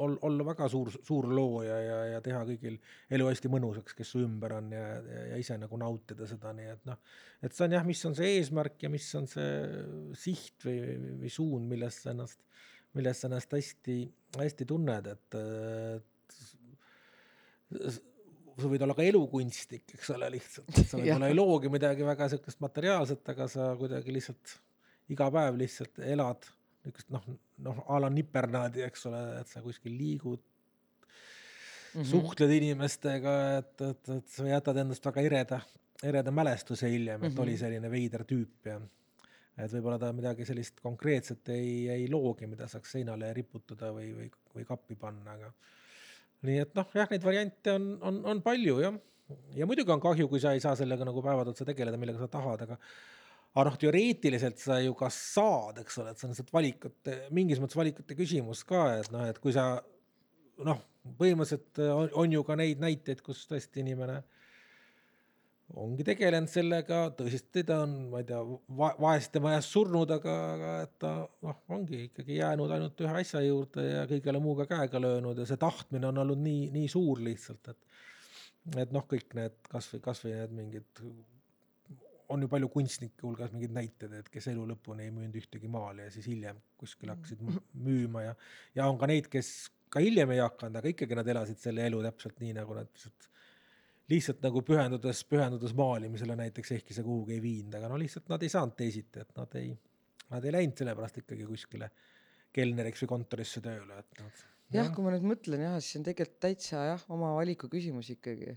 [0.00, 2.78] ol-, olla väga suur, suur looja ja, ja teha kõigil
[3.12, 6.70] elu hästi mõnusaks, kes su ümber on ja, ja, ja ise nagu nautida seda, nii
[6.74, 7.00] et noh,
[7.42, 9.50] et see on jah, mis on see eesmärk ja mis on see
[10.18, 10.78] siht või,
[11.24, 12.40] või suund, milles sa ennast,
[12.98, 13.98] milles sa ennast hästi,
[14.38, 15.36] hästi tunned, et,
[15.96, 16.10] et
[17.82, 22.60] sa võid olla ka elukunstnik, eks ole, lihtsalt, sa võib-olla ei loogi midagi väga sihukest
[22.64, 24.56] materiaalset, aga sa kuidagi lihtsalt
[25.12, 26.48] iga päev lihtsalt elad
[26.82, 27.26] niisugust noh,
[27.62, 32.08] noh a la nipernaadi, eks ole, et sa kuskil liigud mm, -hmm.
[32.10, 35.60] suhtled inimestega, et, et, et sa jätad endast väga ereda,
[36.02, 37.42] ereda mälestuse hiljem, et mm -hmm.
[37.42, 38.80] oli selline veider tüüp ja
[39.56, 44.28] et võib-olla ta midagi sellist konkreetset ei, ei loogi, mida saaks seinale riputada või, või,
[44.56, 45.52] või kappi panna, aga
[46.48, 49.00] nii et noh, jah, neid variante on, on, on palju jah.
[49.58, 52.30] ja muidugi on kahju, kui sa ei saa sellega nagu päevad otsa tegeleda, millega sa
[52.32, 52.78] tahad, aga
[53.52, 57.60] aga noh, teoreetiliselt sa ju ka saad, eks ole, et see on lihtsalt valikute, mingis
[57.60, 59.66] mõttes valikute küsimus ka, et noh, et kui sa
[60.64, 60.80] noh,
[61.18, 64.22] põhimõtteliselt on, on ju ka neid näiteid, kus tõesti inimene
[65.80, 68.40] ongi tegelenud sellega, tõesti ta on, ma ei tea
[68.78, 71.12] va, vaeste majas surnud, aga, aga et ta
[71.46, 75.60] noh, ongi ikkagi jäänud ainult ühe asja juurde ja kõigele muuga käega löönud ja see
[75.60, 80.52] tahtmine on olnud nii, nii suur lihtsalt, et et noh, kõik need kasvõi, kasvõi need
[80.54, 81.04] mingid
[82.32, 86.06] on ju palju kunstnike hulgas mingeid näiteid, et kes elu lõpuni ei müünud ühtegi maali
[86.06, 87.42] ja siis hiljem kuskil hakkasid
[87.88, 88.36] müüma ja,
[88.78, 89.50] ja on ka neid, kes
[89.92, 93.28] ka hiljem ei hakanud, aga ikkagi nad elasid selle elu täpselt nii, nagu nad lihtsalt,
[94.10, 98.42] lihtsalt nagu pühendudes, pühendudes maalimisele näiteks, ehkki see kuhugi ei viinud, aga no lihtsalt nad
[98.42, 99.70] ei saanud teisiti, et nad ei,
[100.32, 101.90] nad ei läinud sellepärast ikkagi kuskile
[102.52, 104.44] kelneriks või kontorisse tööle, et nad.
[104.74, 108.10] jah ja., kui ma nüüd mõtlen jah, siis on tegelikult täitsa jah, oma valiku küsimus
[108.16, 108.56] ikkagi.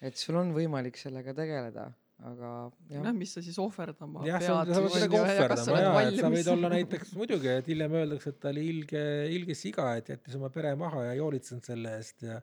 [0.00, 1.90] et sul on võimalik sellega tegeleda
[2.28, 2.48] aga
[2.90, 3.02] jah.
[3.04, 6.70] noh, mis sa siis ohverdama jah, sa pead midagi ohverdama ja, et sa võid olla
[6.74, 9.04] näiteks muidugi, et hiljem öeldakse, et ta oli ilge,
[9.36, 12.40] ilge siga, et jättis oma pere maha ja ei hoolitsenud selle eest ja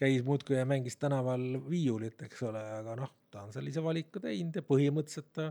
[0.00, 4.58] käis muudkui ja mängis tänaval viiulit, eks ole, aga noh, ta on sellise valiku teinud
[4.58, 5.50] ja põhimõtteliselt ta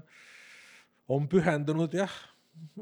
[1.15, 2.19] on pühendunud jah,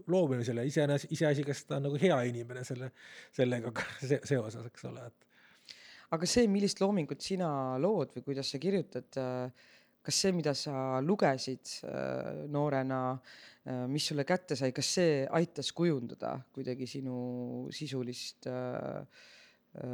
[0.10, 2.90] loobimisele, iseenesest, iseasi, kas ta on nagu hea inimene selle,
[3.36, 3.74] sellega
[4.10, 5.74] se seoses, eks ole, et.
[6.18, 7.50] aga see, millist loomingut sina
[7.82, 9.68] lood või kuidas sa kirjutad äh,
[10.08, 13.02] kas see, mida sa lugesid äh, noorena,
[13.68, 19.26] äh, mis sulle kätte sai, kas see aitas kujundada kuidagi sinu sisulist äh,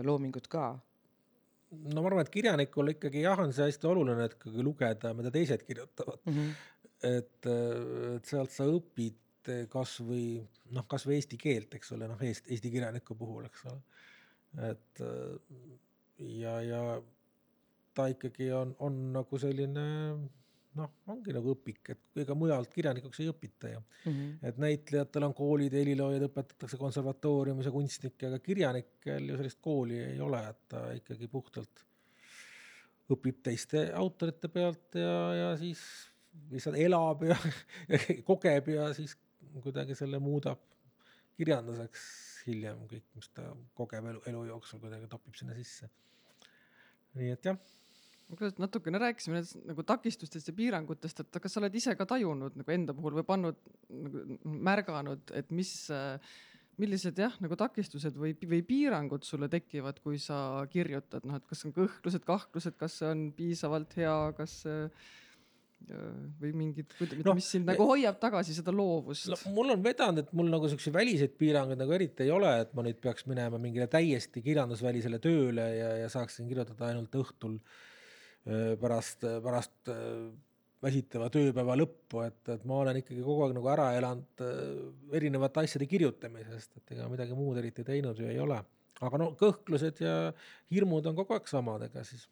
[0.05, 0.67] loomingut ka?
[1.73, 5.33] no ma arvan, et kirjanikul ikkagi jah, on see hästi oluline, et ikkagi lugeda, mida
[5.33, 6.35] teised kirjutavad mm.
[6.37, 6.51] -hmm.
[7.09, 10.27] et, et sealt sa õpid kasvõi
[10.77, 13.81] noh, kasvõi eesti keelt, eks ole, noh, Eesti, Eesti kirjaniku puhul, eks ole.
[14.69, 15.01] et
[16.37, 16.83] ja, ja
[17.93, 19.83] ta ikkagi on, on nagu selline
[20.77, 24.13] noh, ongi nagu õpik, et ega mujalt kirjanikuks ei õpita ju mm.
[24.13, 24.31] -hmm.
[24.49, 30.19] et näitlejatel on koolid, heliloojad õpetatakse konservatooriumis ja kunstnikke, aga kirjanikel ju sellist kooli ei
[30.21, 31.85] ole, et ta ikkagi puhtalt,
[33.13, 35.81] õpib teiste autorite pealt ja, ja siis
[36.49, 37.37] lihtsalt elab ja,
[37.91, 39.17] ja kogeb ja siis
[39.61, 40.61] kuidagi selle muudab
[41.37, 42.07] kirjanduseks
[42.47, 43.45] hiljem kõik, mis ta
[43.77, 45.89] kogeb elu, elu jooksul kuidagi topib sinna sisse.
[47.13, 47.59] nii et jah
[48.31, 52.57] kuidas natukene rääkisime nendest nagu takistustest ja piirangutest, et kas sa oled ise ka tajunud
[52.59, 53.59] nagu enda puhul või pannud
[53.89, 54.23] nagu
[54.69, 55.73] märganud, et mis,
[56.81, 60.37] millised jah, nagu takistused või, või piirangud sulle tekivad, kui sa
[60.71, 64.61] kirjutad, noh, et kas on kõhklused, kahklused, kas see on piisavalt hea, kas
[66.39, 66.93] või mingid,
[67.25, 69.35] no, mis sind nagu hoiab tagasi seda loovust no,?
[69.51, 72.85] mul on vedanud, et mul nagu siukseid väliseid piiranguid nagu eriti ei ole, et ma
[72.87, 77.92] nüüd peaks minema mingile täiesti kirjandusvälisele tööle ja, ja saaksin kirjutada ainult õhtul Äh,
[78.43, 80.27] pärast, pärast äh,
[80.83, 85.63] väsitava tööpäeva lõppu, et, et ma olen ikkagi kogu aeg nagu ära elanud äh, erinevate
[85.63, 88.59] asjade kirjutamisest, et ega midagi muud eriti teinud ju ei ole.
[89.03, 90.15] aga no kõhklused ja
[90.71, 92.27] hirmud on kogu aeg samad, ega siis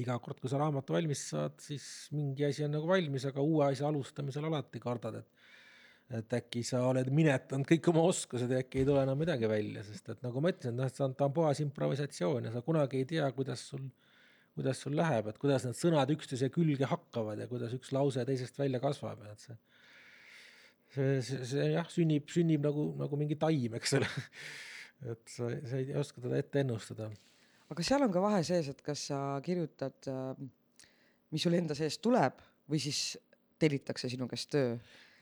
[0.00, 3.66] iga kord, kui sa raamatu valmis saad, siis mingi asi on nagu valmis, aga uue
[3.66, 5.32] asja alustamisel alati kardad, et
[6.16, 9.82] et äkki sa oled minetanud kõik oma oskused ja äkki ei tule enam midagi välja,
[9.82, 13.00] sest et nagu ma ütlesin, noh, see on, ta on puhas improvisatsioon ja sa kunagi
[13.00, 14.05] ei tea, kuidas sul äh,
[14.56, 18.56] kuidas sul läheb, et kuidas need sõnad üksteise külge hakkavad ja kuidas üks lause teisest
[18.58, 19.56] välja kasvab et see,
[20.94, 24.08] see, see, see jah, sünnib, sünnib nagu, nagu mingi taim, eks ole.
[25.12, 27.10] et sa, sa ei oska teda ette ennustada.
[27.68, 30.46] aga seal on ka vahe sees, et kas sa kirjutad, äh,
[31.34, 32.40] mis sul enda sees tuleb
[32.70, 33.02] või siis
[33.60, 34.76] tellitakse sinu käest töö?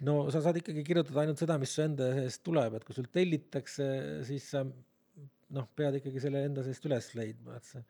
[0.07, 3.11] no sa saad ikkagi kirjutada ainult seda, mis su enda seest tuleb, et kui sul
[3.11, 3.87] tellitakse,
[4.31, 7.83] siis sa noh, pead ikkagi selle enda seest üles leidma, et see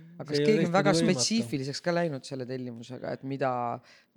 [0.00, 3.52] aga kas keegi on väga spetsiifiliseks ka läinud selle tellimusega, et mida,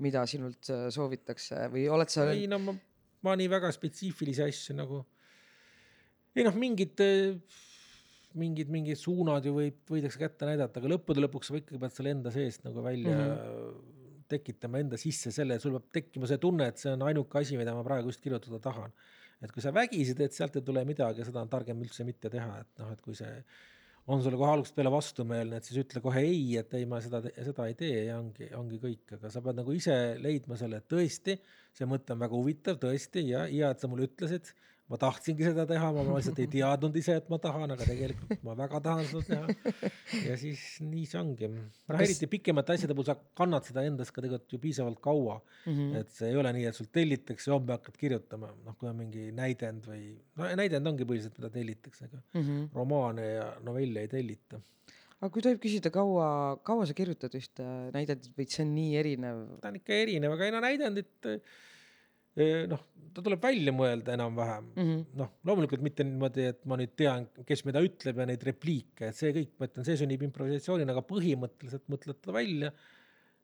[0.03, 2.27] mida sinult äh, soovitakse või oled sa?
[2.31, 2.75] ei no ma,
[3.25, 5.01] ma nii väga spetsiifilisi asju nagu,
[6.35, 7.59] ei noh, mingid, äh,
[8.39, 12.15] mingid, mingid suunad ju võib, võidakse kätte näidata, aga lõppude lõpuks sa ikkagi pead selle
[12.15, 14.25] enda seest nagu välja mm -hmm.
[14.31, 17.75] tekitama enda sisse selle, sul peab tekkima see tunne, et see on ainuke asi, mida
[17.75, 18.91] ma praegu just kirjutada tahan.
[19.43, 22.59] et kui sa vägisi teed, sealt ei tule midagi, seda on targem üldse mitte teha,
[22.61, 23.33] et noh, et kui see
[24.07, 27.23] on sulle kohe algusest peale vastumeelne, et siis ütle kohe ei, et ei, ma seda,
[27.33, 30.89] seda ei tee ja ongi, ongi kõik, aga sa pead nagu ise leidma selle, et
[30.91, 31.39] tõesti,
[31.75, 34.53] see mõte on väga huvitav, tõesti ja hea, et sa mulle ütlesid
[34.91, 38.53] ma tahtsingi seda teha, ma lihtsalt ei teadnud ise, et ma tahan, aga tegelikult ma
[38.59, 39.71] väga tahan seda teha.
[40.27, 41.49] ja siis nii see ongi.
[41.49, 45.73] noh, eriti pikemate asjade puhul sa kannad seda endas ka tegelikult ju piisavalt kaua mm.
[45.73, 45.97] -hmm.
[46.01, 49.01] et see ei ole nii, et sul tellitakse ja homme hakkad kirjutama, noh, kui on
[49.01, 52.71] mingi näidend või, no näidend ongi põhiliselt, mida tellitakse, aga mm -hmm.
[52.77, 54.61] romaane ja novelle ei tellita
[55.19, 56.27] aga kui tohib küsida, kaua,
[56.67, 57.65] kaua sa kirjutad ühte
[57.95, 59.45] näidendit või see on nii erinev?
[59.63, 61.31] ta on ikka erinev, aga ei no näidendit
[62.71, 62.83] noh,
[63.15, 65.03] ta tuleb välja mõelda enam-vähem mm -hmm.
[65.21, 69.15] noh, loomulikult mitte niimoodi, et ma nüüd tean, kes mida ütleb ja neid repliike, et
[69.15, 72.71] see kõik, ma ütlen, see sünnib improvisatsioonina, aga põhimõtteliselt mõtled ta välja.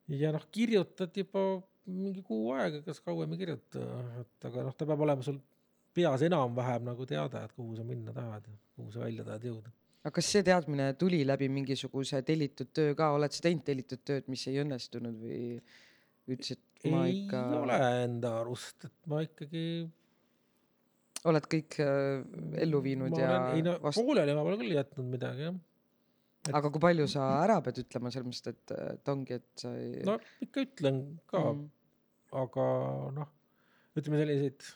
[0.08, 3.82] ja noh, kirjutad juba mingi kuu aega, kas kauem ei kirjuta,
[4.20, 5.40] et aga noh, ta peab olema sul
[5.94, 9.72] peas enam-vähem nagu teada, et kuhu sa minna tahad ja kuhu sa välja tahad jõuda
[10.02, 14.26] aga kas see teadmine tuli läbi mingisuguse tellitud töö ka, oled sa teinud tellitud tööd,
[14.32, 15.42] mis ei õnnestunud või
[16.26, 16.58] ütlesid,
[16.90, 17.42] ma ei ikka.
[17.60, 19.66] ole enda arust, et ma ikkagi.
[21.30, 22.24] oled kõik äh,
[22.64, 23.58] ellu viinud ma ja olen,.
[23.58, 24.00] ei no vast...
[24.00, 25.54] pooleli ma pole küll jätnud midagi jah
[26.48, 26.54] et....
[26.58, 30.02] aga kui palju sa ära pead ütlema, mõttes, et, et ongi, et sa ei.
[30.08, 31.64] no ikka ütlen ka mm.,
[32.42, 32.68] aga
[33.18, 33.32] noh,
[33.98, 34.70] ütleme selliseid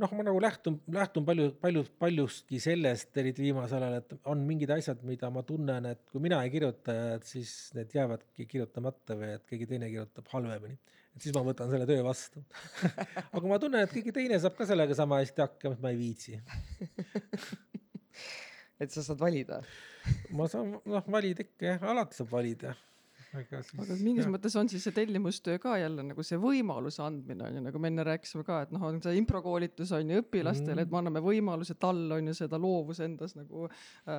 [0.00, 4.72] noh, ma nagu lähtun, lähtun palju, palju, paljuski sellest, eriti viimasel ajal, et on mingid
[4.74, 9.34] asjad, mida ma tunnen, et kui mina ei kirjuta, et siis need jäävadki kirjutamata või
[9.36, 10.78] et keegi teine kirjutab halvemini.
[11.12, 12.40] et siis ma võtan selle töö vastu
[13.36, 16.00] aga ma tunnen, et keegi teine saab ka sellega sama hästi hakkama, et ma ei
[16.00, 16.38] viitsi
[18.82, 19.60] et sa saad valida?
[20.32, 22.72] ma saan, noh, valida ikka jah, alati saab valida
[23.32, 23.80] aga siis.
[23.80, 24.30] aga mingis jah.
[24.34, 27.90] mõttes on siis see tellimustöö ka jälle nagu see võimaluse andmine on ju, nagu me
[27.92, 31.22] enne rääkisime ka, et noh, on see improkoolitus on ju õpilastele mm., et me anname
[31.24, 34.16] võimaluse tal on ju seda loovus endas nagu äh,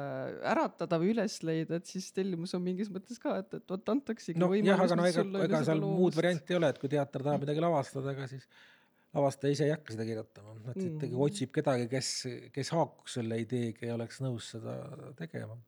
[0.53, 4.41] äratada või üles leida, et siis tellimus on mingis mõttes ka, et, et vot antaksegi
[4.41, 4.71] no, võimalus.
[4.73, 5.99] jah, aga no ega, ega seal loovust.
[6.01, 8.47] muud varianti ei ole, et kui teater tahab midagi lavastada, ega siis
[9.13, 10.95] lavastaja ise ei hakka seda kirjutama, et mm.
[10.95, 12.09] ikkagi otsib kedagi, kes,
[12.55, 14.79] kes haakuks selle ideega ja oleks nõus seda
[15.19, 15.59] tegema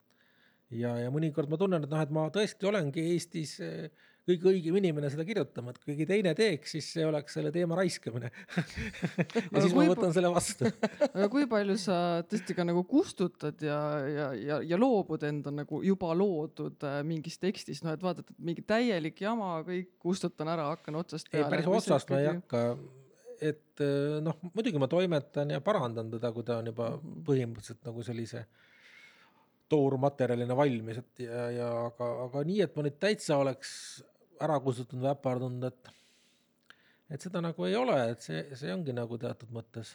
[0.74, 3.90] ja, ja mõnikord ma tunnen, et noh, et ma tõesti olengi Eestis eh,
[4.26, 7.78] kõige õigem inimene seda kirjutama, et kui keegi teine teeks, siis see oleks selle teema
[7.78, 8.32] raiskamine.
[9.56, 10.68] Ja siis ma võtan selle vastu.
[11.14, 11.98] Aga kui palju sa
[12.28, 13.78] tõesti ka nagu kustutad ja,
[14.10, 18.44] ja, ja, ja loobud enda nagu juba loodud äh, mingist tekstist, noh et vaatad, et
[18.50, 21.46] mingi täielik jama, kõik kustutan ära, hakkan otsast peale.
[21.46, 22.66] ei, päris otsast ma ei hakka.
[23.46, 26.96] Et äh, noh, muidugi ma toimetan ja parandan teda, kui ta on juba
[27.28, 28.46] põhimõtteliselt nagu sellise
[29.72, 33.72] toormaterjalina valmis, et ja, ja aga, aga nii, et ma nüüd täitsa oleks
[34.44, 35.92] ära kusutanud või äpardunud, et
[37.16, 39.94] et seda nagu ei ole, et see, see ongi nagu teatud mõttes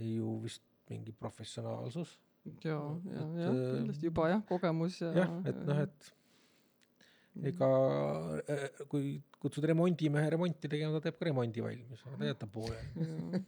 [0.00, 2.18] ju vist mingi professionaalsus.
[2.62, 2.76] ja,
[3.10, 5.10] ja, jah, äh, kindlasti juba jah, kogemus ja.
[5.16, 6.12] jah, et noh, et
[7.44, 7.68] ega
[8.48, 13.42] äh, kui kutsud remondimehe remonti tegema, ta teeb ka remondi valmis, aga ta jätab pooleli.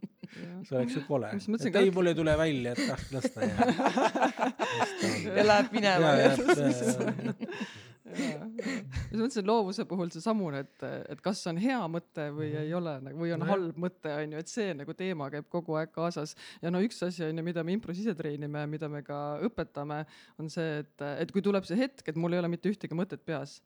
[0.66, 1.30] see oleks ju kole.
[1.34, 3.68] Et ei, mul ei tule välja, et ah, las ta jääb.
[5.38, 6.14] ja läheb minema.
[9.10, 13.20] ma mõtlesin loovuse puhul seesamune, et, et kas on hea mõte või ei ole nagu
[13.20, 13.52] või on Nojah.
[13.54, 16.36] halb mõte on ju, et see nagu teema käib kogu aeg kaasas.
[16.62, 20.04] Ja no üks asi on ju, mida me impros ise treenime, mida me ka õpetame,
[20.40, 23.24] on see, et, et kui tuleb see hetk, et mul ei ole mitte ühtegi mõtet
[23.26, 23.60] peas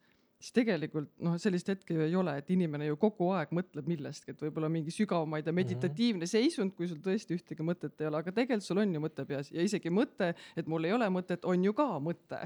[0.45, 4.35] siis tegelikult noh, sellist hetke ju ei ole, et inimene ju kogu aeg mõtleb millestki,
[4.35, 8.09] et võib-olla mingi sügav, ma ei tea, meditatiivne seisund, kui sul tõesti ühtegi mõtet ei
[8.09, 9.51] ole, aga tegelikult sul on ju mõte peas.
[9.53, 12.41] Ja isegi mõte, et mul ei ole mõtet, on ju ka mõte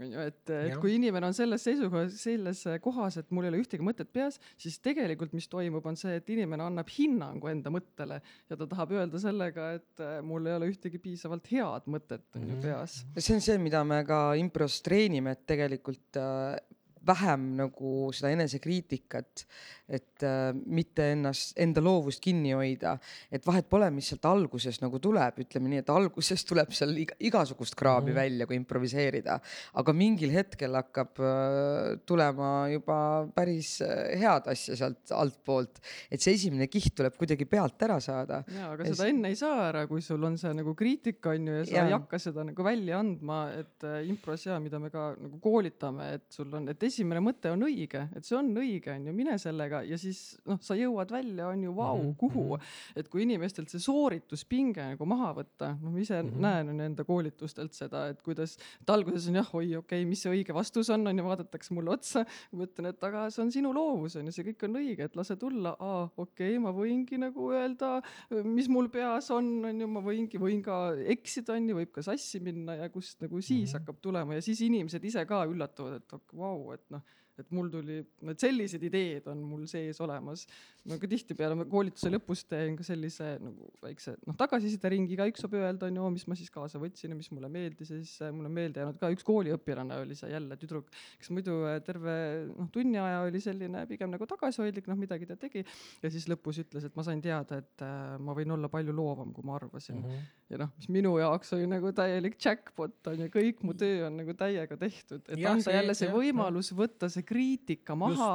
[0.00, 4.08] et, et kui inimene on selles seisukohas, selles kohas, et mul ei ole ühtegi mõtet
[4.12, 8.20] peas, siis tegelikult, mis toimub, on see, et inimene annab hinnangu enda mõttele
[8.50, 12.48] ja ta tahab öelda sellega, et äh, mul ei ole ühtegi piisavalt head mõtet on
[12.48, 12.62] ju Mhm.
[12.62, 13.04] peas.
[13.18, 16.58] see on see, mida me ka impros treenime, et tegelikult äh,
[17.06, 19.44] vähem nagu seda enesekriitikat,
[19.90, 22.92] et äh, mitte ennast, enda loovust kinni hoida,
[23.32, 27.16] et vahet pole, mis sealt alguses nagu tuleb, ütleme nii, et alguses tuleb seal iga,
[27.26, 28.16] igasugust kraabi Mhm.
[28.20, 29.38] välja, kui improviseerida,
[29.80, 32.98] aga mingil hetkel hakkab äh, tulema juba
[33.34, 35.80] päris äh, head asja sealt altpoolt,
[36.10, 38.42] et see esimene kiht tuleb kuidagi pealt ära saada.
[38.48, 41.46] ja, aga Ja seda enne ei saa ära, kui sul on see nagu kriitika on
[41.50, 41.86] ju ja sa ja.
[41.86, 46.12] ei hakka seda nagu välja andma, et äh, impros ja mida me ka nagu koolitame,
[46.20, 49.38] et sul on, et esimene mõte on õige, et see on õige, on ju, mine
[49.40, 52.58] sellega ja siis noh, sa jõuad välja, on ju, vau Mhm,, kuhu.
[52.96, 56.34] et kui inimestelt see soorituspinge nagu maha võtta, noh, ma ise mm Mhm.
[56.36, 56.40] -hmm.
[56.44, 60.04] näen on ju enda koolitustelt seda, et kuidas, et alguses on jah, oi, okei okay,,
[60.04, 62.24] mis see õige vastus on, on ju, vaadatakse mulle otsa.
[62.52, 65.16] ma ütlen, et aga see on sinu loovus on ju, see kõik on õige, et
[65.16, 68.02] lase tulla, aa, okei okay,, ma võingi nagu öelda,
[68.44, 72.02] mis mul peas on, on ju, ma võingi, võin ka eksida, on ju, võib ka
[72.02, 73.66] sassi minna ja kust nagu siis mm Mhm.
[73.66, 73.78] -hmm.
[73.80, 77.02] hakkab tulema ja siis inimesed ise ka üllatuvad, et vau, et noh
[77.42, 78.00] et mul tuli,
[78.32, 80.46] et sellised ideed on mul sees olemas.
[80.88, 85.58] ma ka tihtipeale ma koolituse lõpus teen ka sellise nagu väikse noh, tagasisideringi, igaüks saab
[85.58, 88.32] öelda, on ju, mis ma siis kaasa võtsin ja mis mulle meeldis ja siis äh,
[88.32, 90.88] mulle on meelde jäänud ka üks kooliõpilane oli see jälle tüdruk,
[91.20, 92.16] kes muidu äh, terve
[92.54, 96.62] noh, tunni aja oli selline pigem nagu tagasihoidlik, noh midagi ta tegi ja siis lõpus
[96.64, 100.00] ütles, et ma sain teada, et äh, ma võin olla palju loovam, kui ma arvasin
[100.00, 100.08] mm.
[100.08, 104.06] -hmm ja noh, mis minu jaoks oli nagu täielik jackpot on ju, kõik mu töö
[104.08, 108.32] on nagu täiega tehtud, et Jah, anda see- jälle see võimalus võtta see kriitika maha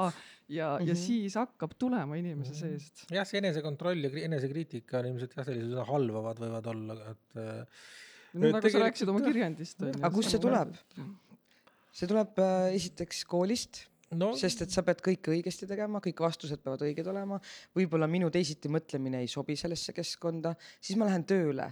[0.47, 0.95] ja, ja Mhm.
[1.01, 2.59] siis hakkab tulema inimese Mhm.
[2.79, 3.05] seest.
[3.11, 7.39] jah, see enesekontroll ja kri- enesekriitika on ilmselt jah, sellised üsna halvavad võivad olla, et
[7.41, 7.65] äh,
[8.35, 9.83] no nagu sa tegelikult rääkisid oma kirjandist.
[9.95, 10.73] Aga kust see tuleb?
[11.95, 13.83] see tuleb äh, esiteks koolist,
[14.15, 17.39] no sest et sa pead kõike õigesti tegema, kõik vastused peavad õiged olema.
[17.75, 21.69] võib-olla minu teisiti mõtlemine ei sobi sellesse keskkonda, siis ma lähen tööle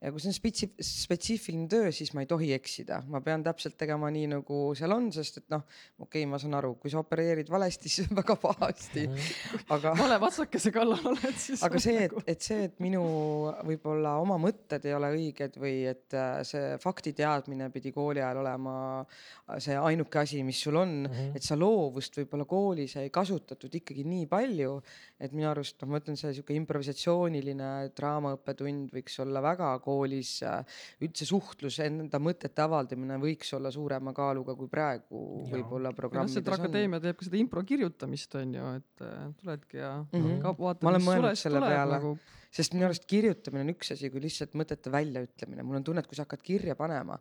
[0.00, 3.76] ja kui see on spetsi-, spetsiifiline töö, siis ma ei tohi eksida, ma pean täpselt
[3.80, 5.66] tegema nii, nagu seal on, sest et noh,
[6.00, 9.04] okei okay,, ma saan aru, kui sa opereerid valesti, siis on väga pahasti,
[9.76, 11.60] aga vale vatsakese kallal oled siis.
[11.66, 13.02] aga see, et, et see, et minu
[13.68, 18.74] võib-olla oma mõtted ei ole õiged või et äh, see faktiteadmine pidi kooli ajal olema
[19.02, 21.12] äh, see ainuke asi, mis sul on mm.
[21.12, 21.36] -hmm.
[21.36, 24.78] et sa loovust võib-olla koolis ei kasutatud ikkagi nii palju,
[25.20, 30.32] et minu arust noh, ma ütlen, see sihuke improvisatsiooniline draamaõppetund võiks olla väga koolis,
[31.02, 35.20] üldse suhtlus, enda mõtete avaldamine võiks olla suurema kaaluga kui praegu
[35.50, 36.58] võib-olla noh, programmides on.
[36.60, 40.20] Akadeemia teeb ka seda impro kirjutamist on ju, et äh, tuledki ja mm.
[40.20, 40.58] -hmm.
[40.58, 41.98] vaatad, Ma olen mõelnud selle tuleb peale.
[41.98, 42.18] nagu.
[42.50, 46.08] sest minu arust kirjutamine on üks asi, kui lihtsalt mõtete väljaütlemine, mul on tunne, et
[46.10, 47.14] kui sa hakkad kirja panema,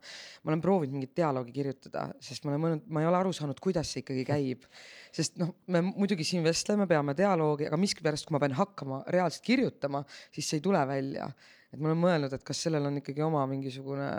[0.43, 3.59] ma olen proovinud mingit dialoogi kirjutada, sest ma olen mõelnud, ma ei ole aru saanud,
[3.61, 4.65] kuidas see ikkagi käib.
[5.13, 9.45] sest noh, me muidugi siin vestleme, peame dialoogi, aga miskipärast, kui ma pean hakkama reaalselt
[9.45, 11.29] kirjutama, siis see ei tule välja.
[11.69, 14.09] Et ma olen mõelnud, et kas sellel on ikkagi oma mingisugune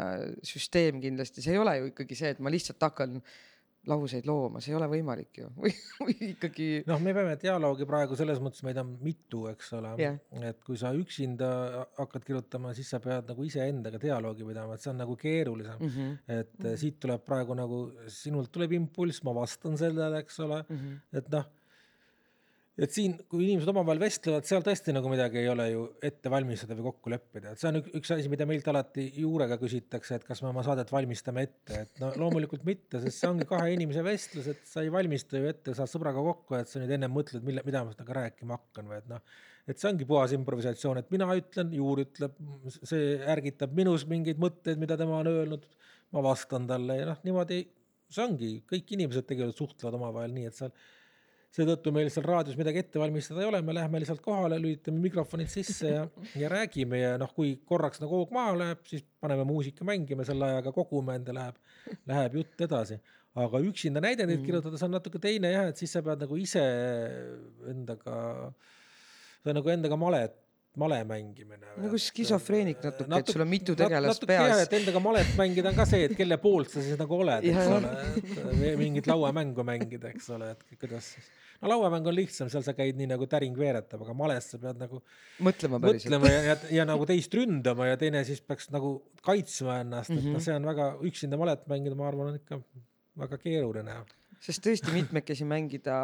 [0.46, 3.20] süsteem kindlasti, see ei ole ju ikkagi see, et ma lihtsalt hakkan
[3.88, 5.72] lauseid looma, see ei ole võimalik ju või,
[6.02, 10.18] või ikkagi noh, me peame dialoogi praegu selles mõttes, meid on mitu, eks ole Jah.
[10.50, 11.48] et kui sa üksinda
[11.96, 15.94] hakkad kirjutama, siis sa pead nagu iseendaga dialoogi pidama, et see on nagu keerulisem mm.
[15.94, 16.76] -hmm, et mm.
[16.82, 17.80] siit tuleb praegu nagu,
[18.12, 21.00] sinult tuleb impulss, ma vastan sellele, eks ole, mm -hmm.
[21.22, 21.48] et noh,
[22.78, 26.76] et siin, kui inimesed omavahel vestlevad, seal tõesti nagu midagi ei ole ju ette valmistada
[26.78, 30.26] või kokku leppida, et see on üks, üks asi, mida meilt alati juurega küsitakse, et
[30.26, 34.04] kas me oma saadet valmistame ette, et no loomulikult mitte, sest see ongi kahe inimese
[34.06, 37.44] vestlus, et sa ei valmista ju ette, saad sõbraga kokku, et sa nüüd ennem mõtled,
[37.46, 39.24] mille, mida ma temaga rääkima hakkan või et noh,
[39.70, 42.38] et see ongi puhas improvisatsioon, et mina ütlen, Juur ütleb,
[42.78, 45.66] see ärgitab minus mingeid mõtteid, mida tema on öelnud,
[46.14, 47.60] ma vastan talle ja noh, niimoodi
[48.10, 50.72] see ongi, kõik inimesed tegelikult suhtlevad omavahel nii, et seal
[51.54, 55.50] seetõttu meil seal raadios midagi ette valmistada ei ole, me läheme lihtsalt kohale, lülitame mikrofonid
[55.50, 56.04] sisse ja,
[56.38, 60.46] ja räägime ja noh, kui korraks nagu hoog maha läheb, siis paneme muusika mängima, selle
[60.46, 61.58] ajaga kogume enda läheb,
[62.10, 63.00] läheb jutt edasi.
[63.40, 64.46] aga üksinda näidendeid mm.
[64.46, 66.62] kirjutada, see on natuke teine jah, et siis sa pead nagu ise
[67.70, 68.14] endaga,
[69.44, 70.34] sa nagu endaga malet
[70.78, 71.66] male mängimine.
[71.82, 74.46] nagu skisofreenik natuke natuke, et sul on mitu tegelast peas.
[74.52, 77.46] jah, et endaga malet mängida on ka see, et kelle poolt sa siis nagu oled,
[77.50, 81.30] eks ole, et mingit lauamängu mängida, eks ole, et kuidas siis.
[81.60, 84.78] no lauamäng on lihtsam, seal sa käid nii nagu täring veeretab, aga males sa pead
[84.80, 85.02] nagu
[85.42, 86.14] mõtlema päriselt.
[86.14, 88.94] mõtlema ja, ja, ja nagu teist ründama ja teine siis peaks nagu
[89.26, 90.38] kaitsma ennast, et mm -hmm.
[90.38, 92.62] noh, see on väga, üksinda malet mängida, ma arvan, on ikka
[93.18, 93.98] väga keeruline.
[94.40, 95.98] sest tõesti mitmekesi mängida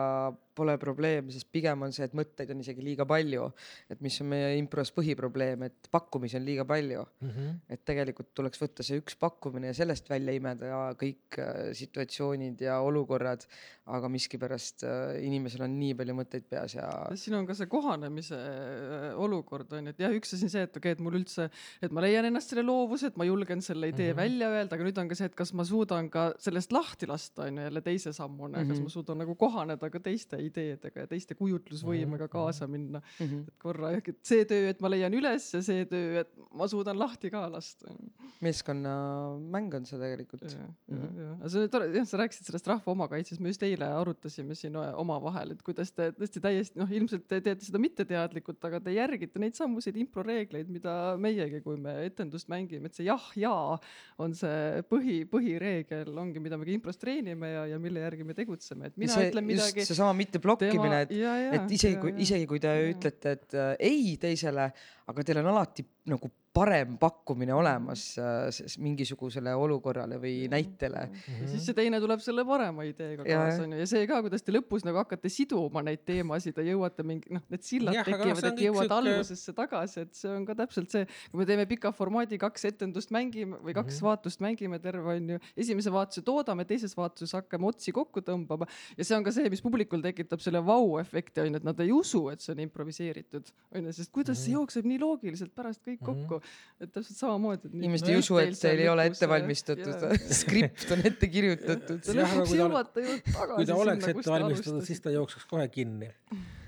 [0.56, 3.50] pole probleem, sest pigem on see, et mõtteid on isegi liiga palju.
[3.92, 7.30] et mis on meie impros põhiprobleem, et pakkumisi on liiga palju mm.
[7.30, 7.54] -hmm.
[7.68, 12.80] et tegelikult tuleks võtta see üks pakkumine ja sellest välja imeda kõik äh, situatsioonid ja
[12.80, 13.46] olukorrad.
[13.86, 16.88] aga miskipärast äh, inimesel on nii palju mõtteid peas ja.
[17.14, 20.64] siin on ka see kohanemise äh, olukord on ju, et jah, üks asi on see,
[20.66, 21.48] et okei okay,, et mul üldse,
[21.82, 24.22] et ma leian ennast selle loovuse, et ma julgen selle idee mm -hmm.
[24.22, 27.46] välja öelda, aga nüüd on ka see, et kas ma suudan ka sellest lahti lasta
[27.46, 28.68] on ju jälle teise sammuna mm, -hmm.
[28.68, 33.26] kas ma suudan nagu kohaneda ka teiste ideedega ja teiste kujutlusvõimega mhm, kaasa minna mm.
[33.26, 33.42] -hmm.
[33.48, 36.98] et korra, et see töö, et ma leian üles ja see töö, et ma suudan
[36.98, 37.92] lahti ka lasta.
[38.40, 40.44] meeskonnamäng on see tegelikult.
[40.46, 43.88] jah, jah, aga see oli tore, jah, sa rääkisid sellest rahva omakaitsest, me just eile
[44.00, 48.80] arutasime siin omavahel, et kuidas te tõesti täiesti noh, ilmselt te teete seda mitteteadlikult, aga
[48.82, 53.78] te järgite neid samuseid improreegleid, mida meiegi, kui me etendust mängime, et see jah, jaa
[54.22, 58.36] on see põhi, põhireegel ongi, mida me ka impros treenime ja, ja mille järgi me
[58.36, 59.86] tegutseme, et mina see, ütlen midagi.
[59.88, 61.14] seesama mitte blokkimine, et,
[61.56, 64.70] et isegi kui, isegi kui te ütlete, et äh, ei teisele,
[65.06, 68.46] aga teil on alati nagu parem pakkumine olemas äh,
[68.80, 71.16] mingisugusele olukorrale või näitele mm.
[71.16, 71.48] -hmm.
[71.52, 74.86] siis see teine tuleb selle parema ideega kaasa onju ja see ka, kuidas te lõpus
[74.86, 78.86] nagu hakkate siduma neid teemasid ja jõuate mingi noh, need sillad ja, tekivad, et jõuad
[78.86, 78.96] siuke...
[78.96, 83.12] algusesse tagasi, et see on ka täpselt see, kui me teeme pika formaadi kaks etendust
[83.14, 84.08] mängime või kaks mm -hmm.
[84.08, 89.18] vaatust mängime terve onju, esimese vaatuse toodame, teises vaatuses hakkame otsi kokku tõmbama ja see
[89.18, 92.56] on ka see, mis publikul tekitab selle vau-efekti onju, et nad ei usu, et see
[92.56, 94.44] on improviseeritud onju, sest kuidas mm -hmm.
[94.44, 94.60] see mhm.
[94.60, 96.28] jookseb nii loogiliselt pärast kõik mm -hmm.
[96.28, 96.42] kokku
[96.80, 97.70] et täpselt samamoodi.
[97.72, 100.04] inimesed ei usu, et teil ei ole ette valmistatud,
[100.40, 102.02] skript on ette kirjutatud.
[102.04, 103.54] ta lõpuks jõuate ju tagasi.
[103.54, 106.12] kui ta oleks ette valmistatud, siis ta jookseks kohe kinni.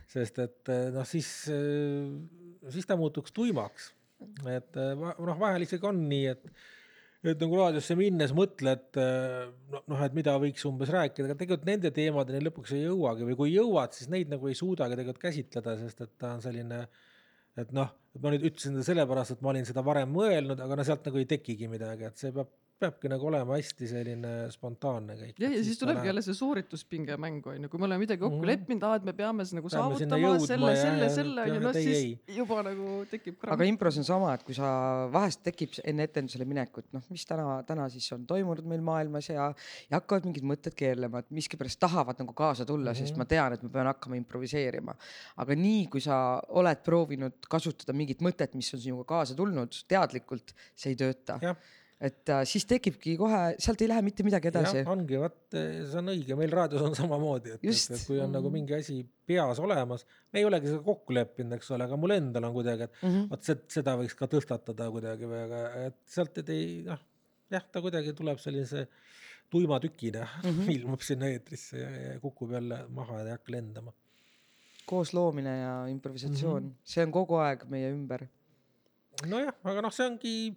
[0.08, 3.92] sest et eh, noh, siis, eh, siis ta muutuks tuimaks.
[4.48, 6.50] et eh, noh, vahel isegi on nii, et
[7.28, 12.44] et nagu raadiosse minnes mõtled noh, et mida võiks umbes rääkida, aga tegelikult nende teemadeni
[12.46, 16.12] lõpuks ei jõuagi või kui jõuad, siis neid nagu ei suudagi tegelikult käsitleda, sest et
[16.16, 16.84] ta on selline
[17.58, 17.90] et noh,
[18.22, 21.20] ma nüüd ütlesin seda sellepärast, et ma olin seda varem mõelnud, aga no sealt nagu
[21.20, 25.40] ei tekigi midagi, et see peab peabki nagu olema hästi selline spontaanne kõik.
[25.42, 28.36] jah, ja siis tulebki jälle see soorituspinge mäng on ju, kui me oleme midagi kokku
[28.36, 28.50] mm -hmm.
[28.52, 31.78] leppinud, aa, et me peame siis nagu peame saavutama selle, selle, selle on ju, noh
[31.78, 32.36] siis ei.
[32.36, 33.38] juba nagu tekib.
[33.56, 34.68] aga impros on sama, et kui sa
[35.12, 39.48] vahest tekib enne etendusele minekut, noh, mis täna, täna siis on toimunud meil maailmas ja,
[39.90, 43.10] ja hakkavad mingid mõtted keerlema, et miskipärast tahavad nagu kaasa tulla mm, -hmm.
[43.10, 44.94] sest ma tean, et ma pean hakkama improviseerima.
[45.36, 50.54] aga nii, kui sa oled proovinud kasutada mingit mõtet, mis on sinuga kaasa tulnud teadlikult,
[50.74, 51.38] see ei tööta
[51.98, 54.84] et äh, siis tekibki kohe, sealt ei lähe mitte midagi edasi.
[54.86, 58.36] ongi, vot see on õige, meil raadios on samamoodi, et, et, kui on mm -hmm.
[58.36, 62.14] nagu mingi asi peas olemas, me ei olegi seda kokku leppinud, eks ole, aga mul
[62.14, 63.28] endal on kuidagi, et mm -hmm.
[63.30, 67.02] vot seda võiks ka tõstatada kuidagi või, aga et sealt et ei noh,
[67.50, 68.86] jah, ta kuidagi tuleb sellise
[69.50, 70.70] tuima tükina mm, -hmm.
[70.70, 73.92] ilmub sinna eetrisse ja, ja kukub jälle maha ja ei hakka lendama.
[74.86, 76.84] koosloomine ja improvisatsioon mm, -hmm.
[76.84, 78.26] see on kogu aeg meie ümber.
[79.26, 80.56] nojah, aga noh, see ongi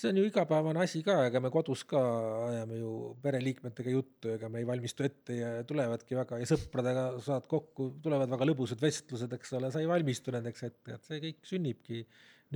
[0.00, 2.00] see on ju igapäevane asi ka, ega me kodus ka
[2.46, 2.92] ajame ju
[3.22, 8.32] pereliikmetega juttu, ega me ei valmistu ette ja tulevadki väga ja sõpradega saad kokku, tulevad
[8.32, 12.04] väga lõbusad vestlused, eks ole, sa ei valmistu nendeks ette, et see kõik sünnibki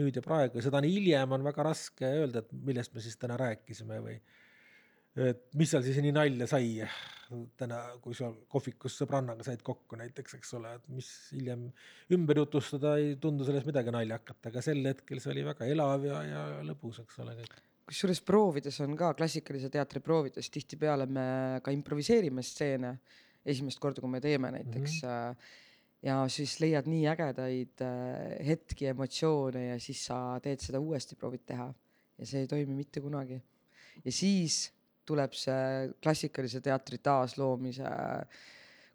[0.00, 0.58] nüüd ja praegu.
[0.58, 4.16] Ja seda nii hiljem on väga raske öelda, et millest me siis täna rääkisime või
[5.16, 6.86] et mis seal siis nii nalja sai
[7.58, 11.66] täna, kui sa kohvikus sõbrannaga said kokku näiteks, eks ole, et mis hiljem
[12.14, 16.20] ümber jutustada ei tundu selles midagi naljakat, aga sel hetkel see oli väga elav ja,
[16.28, 21.26] ja lõbus, eks ole kõik kusjuures proovides on ka klassikalise teatri proovides tihtipeale me
[21.64, 22.94] ka improviseerime stseene
[23.44, 25.10] esimest korda, kui me teeme näiteks mm.
[25.10, 25.60] -hmm
[26.04, 31.46] ja siis leiad nii ägedaid äh, hetki, emotsioone ja siis sa teed seda uuesti, proovid
[31.48, 31.70] teha
[32.18, 33.40] ja see ei toimi mitte kunagi.
[34.04, 34.73] ja siis
[35.06, 37.88] tuleb see klassikalise teatri taasloomise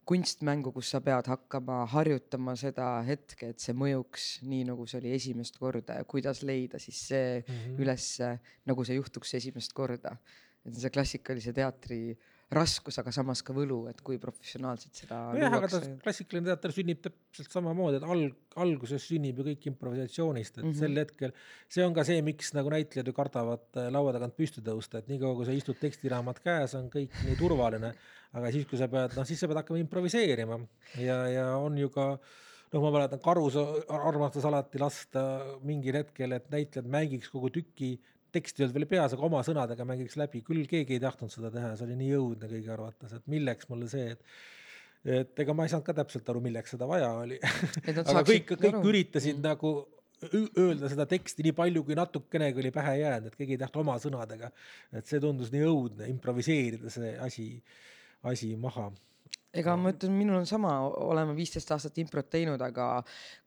[0.10, 5.14] kunstmängu, kus sa pead hakkama harjutama seda hetke, et see mõjuks nii, nagu see oli
[5.14, 7.82] esimest korda ja kuidas leida siis see mm -hmm.
[7.86, 8.32] ülesse,
[8.66, 10.18] nagu see juhtuks esimest korda.
[10.66, 15.54] et see klassikalise teatri äh, raskus, aga samas ka võlu, et kui professionaalselt seda nojah,
[15.60, 20.64] aga ta klassikaline teater sünnib täpselt samamoodi, et alg-, alguses sünnib ju kõik improvisatsioonist, et
[20.64, 20.80] mm -hmm.
[20.80, 21.36] sel hetkel,
[21.70, 25.14] see on ka see, miks nagu näitlejad ju kardavad äh, laua tagant püsti tõusta, et
[25.14, 27.94] niikaua, kui sa istud tekstiraamat käes, on kõik nii turvaline,
[28.34, 30.60] aga siis, kui sa pead, noh, siis sa pead hakkama improviseerima
[30.98, 32.16] ja, ja on ju ka
[32.74, 35.26] noh, ma mäletan, Karus armastas alati lasta
[35.62, 38.00] mingil hetkel, et näitlejad mängiks kogu tüki
[38.36, 41.52] tekst ei olnud veel peas, aga oma sõnadega mängiks läbi, küll keegi ei tahtnud seda
[41.54, 44.26] teha, see oli nii õudne kõigi arvates, et milleks mulle see, et
[45.20, 47.38] et ega ma ei saanud ka täpselt aru, milleks seda vaja oli
[48.04, 48.82] aga kõik, kõik aru.
[48.92, 49.46] üritasid mm.
[49.46, 49.72] nagu
[50.60, 53.96] öelda seda teksti nii palju, kui natukenegi oli pähe jäänud, et keegi ei tahtnud oma
[54.04, 54.50] sõnadega.
[54.92, 57.48] et see tundus nii õudne, improviseerida see asi,
[58.28, 58.90] asi maha
[59.58, 60.76] ega ma ütlen, minul on sama,
[61.10, 63.00] oleme viisteist aastat improt teinud, aga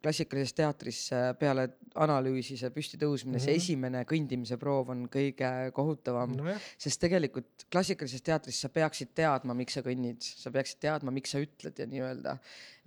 [0.02, 1.02] klassikalises teatris
[1.38, 1.68] peale
[2.02, 3.44] analüüsi see püstitõusmine mm, -hmm.
[3.44, 3.62] see mhm.
[3.62, 9.78] esimene kõndimise proov on kõige kohutavam no, sest tegelikult klassikalises teatris sa peaksid teadma, miks
[9.78, 12.36] sa kõnnid, sa peaksid teadma, miks sa ütled ja nii-öelda.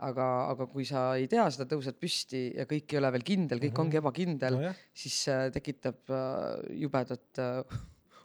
[0.05, 3.61] aga, aga kui sa ei tea seda, tõused püsti ja kõik ei ole veel kindel,
[3.61, 3.85] kõik mm -hmm.
[3.85, 7.63] ongi ebakindel no, siis äh, tekitab äh, jubedat äh,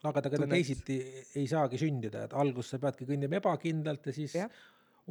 [0.02, 0.98] aga ta teisiti
[1.36, 4.48] ei saagi sündida, et alguses sa peadki kõndima ebakindlalt ja siis ja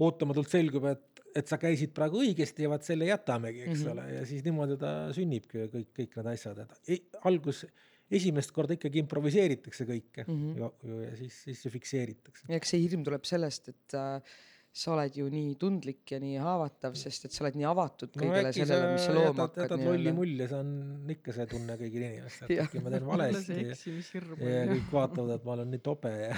[0.06, 3.92] ootamatult selgub, et, et sa käisid praegu õigesti ja vaat selle jätamegi, eks mm -hmm.
[3.94, 7.66] ole, ja siis niimoodi ta sünnibki kõik, kõik need asjad, et e, algus,
[8.10, 10.58] esimest korda ikkagi improviseeritakse kõike mm -hmm.
[10.58, 12.46] ju, ju ja siis, siis see fikseeritakse.
[12.50, 14.40] eks see hirm tuleb sellest, et äh,
[14.80, 18.48] sa oled ju nii tundlik ja nii haavatav, sest et sa oled nii avatud kõigele
[18.48, 19.64] no, sellele, mis sa looma hakkad.
[19.66, 23.58] jätad lolli mulje, see on ikka see tunne kõigil inimestel, et äkki ma teen valesti
[23.58, 26.38] ja, ja kõik vaatavad, et ma olen nii tobe ja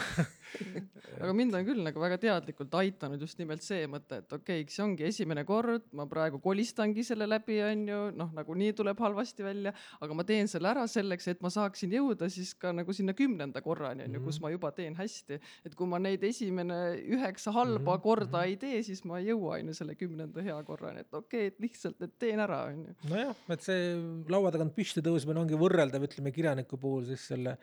[1.22, 4.74] aga mind on küll nagu väga teadlikult aidanud just nimelt see mõte, et okei okay,,
[4.74, 9.76] see ongi esimene kord, ma praegu kolistangi selle läbi, onju, noh, nagunii tuleb halvasti välja,
[10.02, 13.62] aga ma teen selle ära selleks, et ma saaksin jõuda siis ka nagu sinna kümnenda
[13.62, 14.48] korrani, onju, kus mhm.
[14.48, 15.40] ma juba teen hästi.
[15.68, 18.04] et kui ma neid esimene üheksa halba mm -hmm.
[18.04, 21.48] korda korda ei tee, siis ma ei jõua onju selle kümnenda hea korrani, et okei
[21.48, 22.96] okay,, et lihtsalt, et teen ära onju.
[23.12, 23.94] nojah, et see
[24.32, 27.58] laua tagant püsti tõusmine ongi võrreldav, ütleme kirjaniku puhul siis selle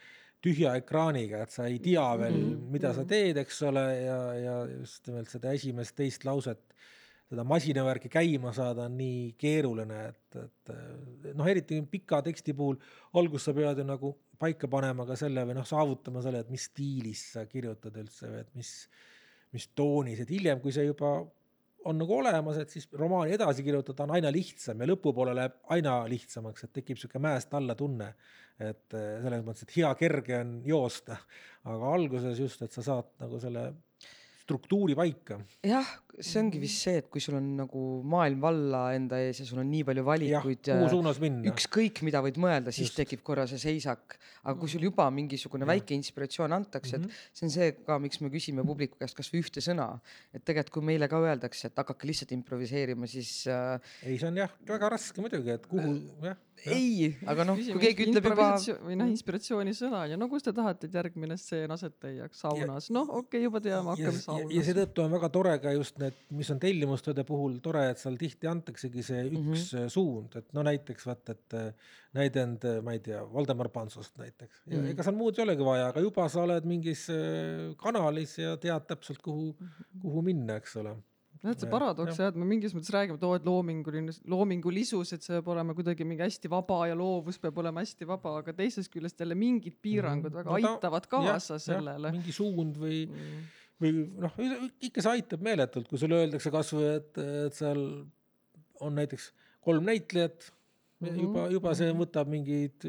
[0.44, 2.70] tühja ekraaniga, et sa ei tea veel mm, -hmm.
[2.76, 6.62] mida sa teed, eks ole, ja, ja just nimelt seda esimest-teist lauset,
[7.28, 12.78] seda masinavärki käima saada on nii keeruline, et, et noh, eriti pika teksti puhul
[13.18, 16.68] alguses sa pead ju nagu paika panema ka selle või noh, saavutama selle, et mis
[16.70, 18.72] stiilis sa kirjutad üldse või et mis
[19.52, 21.16] mis toonis, et hiljem, kui see juba
[21.88, 26.00] on nagu olemas, et siis romaani edasi kirjutada on aina lihtsam ja lõpupoole läheb aina
[26.10, 28.14] lihtsamaks, et tekib sihuke mäest alla tunne.
[28.58, 31.14] et eh, selles mõttes, et hea kerge on joosta,
[31.70, 33.68] aga alguses just, et sa saad nagu selle
[34.48, 35.36] struktuuri paika.
[35.66, 39.46] jah, see ongi vist see, et kui sul on nagu maailm valla enda ees ja
[39.48, 42.98] sul on nii palju valikuid ja, ja ükskõik, mida võid mõelda, siis Just.
[43.02, 44.16] tekib korra see seisak.
[44.42, 45.72] aga kui sul juba mingisugune ja.
[45.74, 47.30] väike inspiratsioon antakse, et mm -hmm.
[47.36, 49.90] see on see ka, miks me küsime publiku käest kasvõi ühte sõna,
[50.32, 53.80] et tegelikult kui meile ka öeldakse, et hakake lihtsalt improviseerima, siis äh....
[54.02, 58.06] ei, see on jah, väga raske muidugi, et kuhu jah ei, aga noh, kui keegi
[58.08, 58.48] ütleb juba.
[58.84, 63.08] või noh, inspiratsioonisõna ja no kus te tahate, et järgmine stseen aset leiaks saunas, noh,
[63.08, 64.54] okei okay,, juba teame, hakkame saunas.
[64.54, 68.18] ja seetõttu on väga tore ka just need, mis on tellimustööde puhul tore, et seal
[68.20, 69.92] tihti antaksegi see üks mm -hmm.
[69.94, 74.62] suund, et no näiteks vaata, et äh, näidend, äh, ma ei tea, Valdemar Pansost näiteks
[74.66, 74.90] ja mm -hmm.
[74.94, 77.06] ega seal muud ei olegi vaja, aga juba sa oled mingis
[77.76, 79.54] kanalis ja tead täpselt, kuhu,
[80.02, 80.96] kuhu minna, eks ole
[81.44, 85.24] et see paradoks jah, et me mingis mõttes räägime, et oo, et loominguline, loomingulisus, et
[85.24, 88.92] see peab olema kuidagi mingi hästi vaba ja loovus peab olema hästi vaba, aga teisest
[88.92, 90.40] küljest jälle mingid piirangud mm.
[90.40, 92.12] väga no, ta, aitavad kaasa jah, sellele.
[92.16, 93.46] mingi suund või mm.,
[93.78, 94.38] või noh,
[94.82, 97.84] ikka see aitab meeletult, kui sulle öeldakse kasvõi, et, et seal
[98.82, 99.30] on näiteks
[99.64, 101.20] kolm näitlejat mm, -hmm.
[101.22, 102.02] juba, juba see mhm.
[102.02, 102.88] võtab mingeid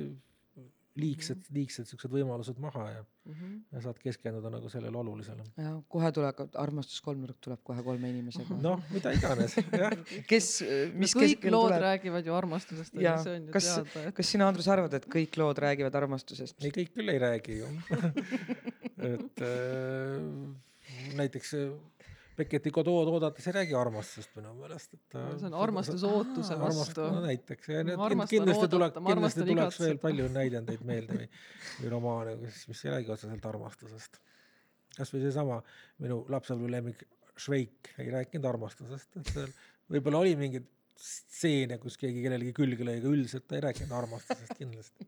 [1.00, 3.56] liigsed, liigsed siuksed võimalused maha ja mm, -hmm.
[3.76, 5.46] ja saad keskenduda nagu sellele olulisele.
[5.58, 8.60] ja kohe tuleb armastuskolmnurk tuleb kohe kolme inimesega.
[8.68, 9.96] noh, mida iganes, jah.
[10.28, 10.50] kes,
[10.94, 11.86] mis no, kõik lood tuleb?
[11.88, 13.70] räägivad ju armastusest, see on ju kas,
[14.18, 16.60] kas sina, Andrus, arvad, et kõik lood räägivad armastusest?
[16.64, 17.72] ei, kõik küll ei räägi ju
[19.14, 21.56] et äh, näiteks
[22.40, 25.18] Becketi Godot oodates ei räägi armastusest minu meelest, et.
[25.42, 27.06] see on armastus ootuse vastu.
[27.12, 31.30] no näiteks ja need kindlasti tuleb, kindlasti tuleks veel palju näidendeid meelde või,
[31.82, 34.20] või romaane, mis, mis ei räägi otseselt armastusest.
[34.98, 35.62] kasvõi seesama
[36.04, 37.08] minu lapsepõlve lemmik
[37.40, 39.52] Šveik ei rääkinud armastusest, et seal
[39.92, 40.66] võib-olla oli mingeid
[41.00, 45.08] stseene, kus keegi kellelegi külge lõi, aga üldiselt ta ei rääkinud armastusest kindlasti.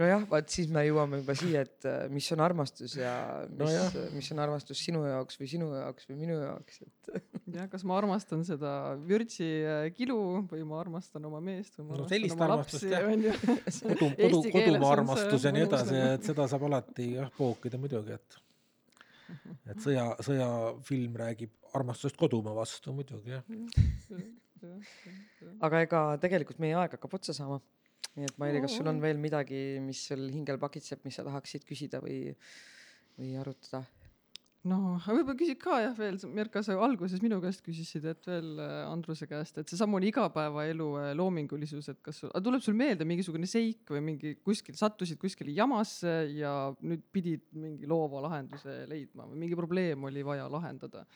[0.00, 3.12] Nojah, vaat siis me jõuame juba siia, et äh, mis on armastus ja
[3.48, 7.12] mis No no, mis on armastus sinu jaoks või sinu jaoks või minu jaoks, et
[7.58, 8.72] jah, kas ma armastan seda
[9.08, 10.18] vürtsi äh, kilu
[10.50, 13.36] või ma armastan oma meest või ma No armastan sellist oma armastust lapsi onju.
[13.82, 18.42] kodu, kodu, kodumaa armastus ja nii edasi, et seda saab alati jah pookida muidugi, et
[19.66, 23.44] et sõja, sõjafilm räägib armastusest kodumaa vastu muidugi jah.
[25.66, 27.60] aga ega tegelikult meie aeg hakkab otsa saama.
[28.16, 31.66] Nii et Mairi, kas sul on veel midagi, mis sul hingel pakitseb, mis sa tahaksid
[31.68, 32.32] küsida või,
[33.18, 33.84] või arutada?
[34.66, 38.72] no võib-olla küsid ka jah veel, Merka, sa alguses minu käest küsisid, et veel äh,
[38.88, 43.92] Andruse käest, et seesamune igapäevaelu äh, loomingulisus, et kas sul, tuleb sul meelde mingisugune seik
[43.94, 46.52] või mingi kuskil sattusid kuskile jamasse ja
[46.82, 51.06] nüüd pidid mingi loova lahenduse leidma või mingi probleem oli vaja lahendada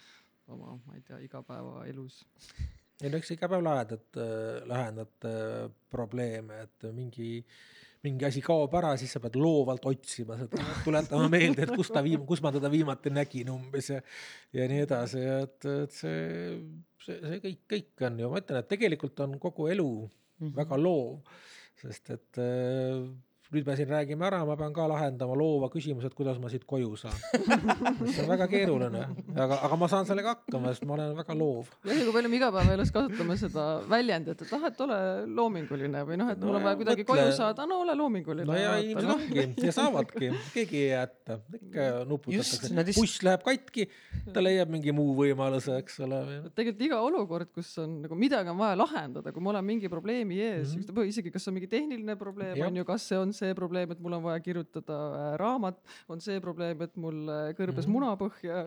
[0.51, 2.22] oma, ma ei tea, igapäevaelus.
[3.01, 4.22] Ei no eks iga päev lahendad,
[4.68, 5.28] lahendad
[5.92, 7.38] probleeme, et mingi,
[8.05, 12.05] mingi asi kaob ära, siis sa pead loovalt otsima seda, tuletama meelde, et kus ta
[12.05, 14.01] viim-, kus ma teda viimati nägin umbes ja
[14.57, 16.20] ja nii edasi, et, et see,
[17.07, 19.90] see, see kõik, kõik on ju, ma ütlen, et tegelikult on kogu elu
[20.61, 21.20] väga loov,
[21.80, 23.05] sest et äh,
[23.51, 26.62] nüüd me siin räägime ära, ma pean ka lahendama loova küsimuse, et kuidas ma siit
[26.70, 27.16] koju saan.
[28.12, 29.03] see on väga keeruline,
[29.34, 31.72] aga, aga ma saan sellega hakkama, sest ma olen väga loov.
[31.82, 34.98] jah, ja kui palju me igapäevaelus kasutame seda väljendit, et ah, et ole
[35.34, 38.46] loominguline või noh, et mul on vaja ja kuidagi mõtle- koju saada, no ole loominguline.
[38.46, 43.88] no ja inimesed ongi ja saavadki, keegi ei jäta, ikka nuputatakse buss läheb katki,
[44.30, 46.22] ta leiab mingi muu võimaluse, eks ole.
[46.55, 50.38] tegelikult iga olukord, kus on nagu midagi on vaja lahendada, kui ma olen mingi probleemi
[50.38, 51.11] ees mm, -hmm.
[51.11, 54.03] isegi kas see on mingi tehniline probleem on ju, kas see on see probleem, et
[54.03, 55.80] mul on vaja kirjutada äh, raamat,
[56.12, 57.97] on see probleem, et mul äh, kõrbes mm -hmm.
[57.97, 58.62] muna põhja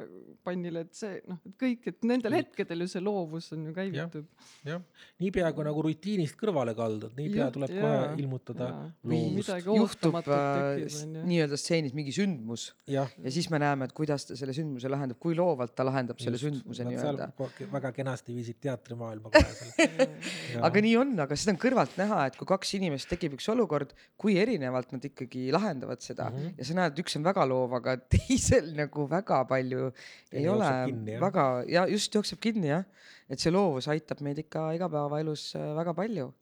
[0.46, 4.28] pannile, et see noh, et kõik, et nendel hetkedel ju see loovus on ju käivitub.
[4.66, 4.82] jah,
[5.24, 7.82] niipea kui nagu rutiinist kõrvale kaldud, niipea Just, tuleb jaa.
[7.82, 8.70] kohe ilmutada
[9.04, 10.06] loovust.
[10.28, 14.90] äh, nii-öelda stseenis mingi sündmus jah, ja siis me näeme, et kuidas ta selle sündmuse
[14.92, 17.32] lahendab, kui loovalt ta lahendab selle sündmuse nii-öelda.
[17.74, 20.10] väga kenasti viisid teatrimaailma kohe selle.
[20.68, 23.94] aga nii on, aga seda on kõrvalt näha, et kui kaks inimest tekib üks olukord,
[24.20, 26.46] kui erinevalt nad ikkagi lahendavad seda mm Mhm.
[26.48, 26.54] -hmm.
[26.58, 29.92] ja sa näed, üks on väga loov, aga teisel nagu väga palju
[30.30, 31.22] Teine ei ole kinni, jah.
[31.22, 32.86] väga ja just jookseb kinni jah,
[33.30, 36.34] et see loovus aitab meid ikka igapäevaelus äh, väga palju.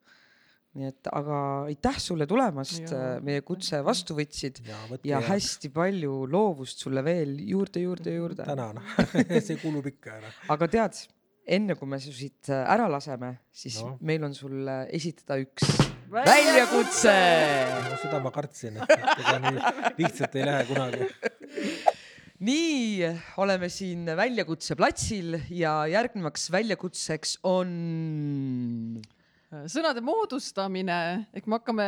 [0.74, 6.26] nii et, aga aitäh sulle tulemast, Jaa, meie kutse vastu võtsid ja ja hästi palju
[6.32, 8.44] loovust sulle veel juurde, juurde, juurde.
[8.46, 8.80] tänan,
[9.48, 10.32] see kulub ikka ära.
[10.48, 11.02] aga tead,
[11.46, 13.98] enne kui me su siit äh, ära laseme, siis no.
[14.00, 17.16] meil on sulle esitada üks väljakutse.
[17.88, 21.08] no seda ma kartsin, et ega nii lihtsalt ei lähe kunagi.
[22.42, 23.10] nii,
[23.44, 27.74] oleme siin väljakutse platsil ja järgnevaks väljakutseks on
[29.72, 30.98] sõnade moodustamine
[31.36, 31.86] ehk me hakkame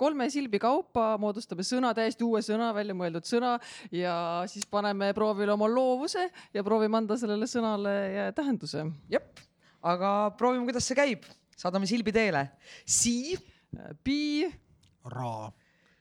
[0.00, 3.54] kolme silbi kaupa, moodustame sõna, täiesti uue sõna, väljamõeldud sõna
[3.92, 4.16] ja
[4.50, 8.86] siis paneme proovile oma loovuse ja proovime anda sellele sõnale tähenduse.
[9.12, 9.40] jep,
[9.84, 11.28] aga proovime, kuidas see käib.
[11.54, 12.48] saadame silbi teele.
[12.84, 13.36] Si,
[14.04, 14.46] Pi,
[15.10, 15.52] Ra.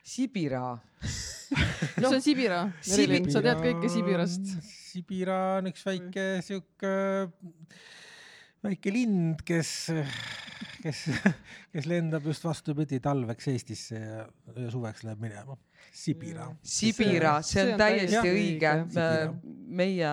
[0.03, 0.81] Sibira.
[1.97, 2.65] mis on Sibira?
[2.89, 4.49] Merilin, sa tead kõike Sibirast.
[4.67, 6.93] Sibira on üks väike sihuke,
[8.65, 9.71] väike lind, kes,
[10.83, 11.05] kes,
[11.71, 14.25] kes lendab just vastupidi talveks Eestisse ja,
[14.59, 15.55] ja suveks läheb minema.
[15.91, 16.47] Sibira.
[16.61, 18.71] Sibira, see on täiesti täiesti õige.
[19.73, 20.09] meie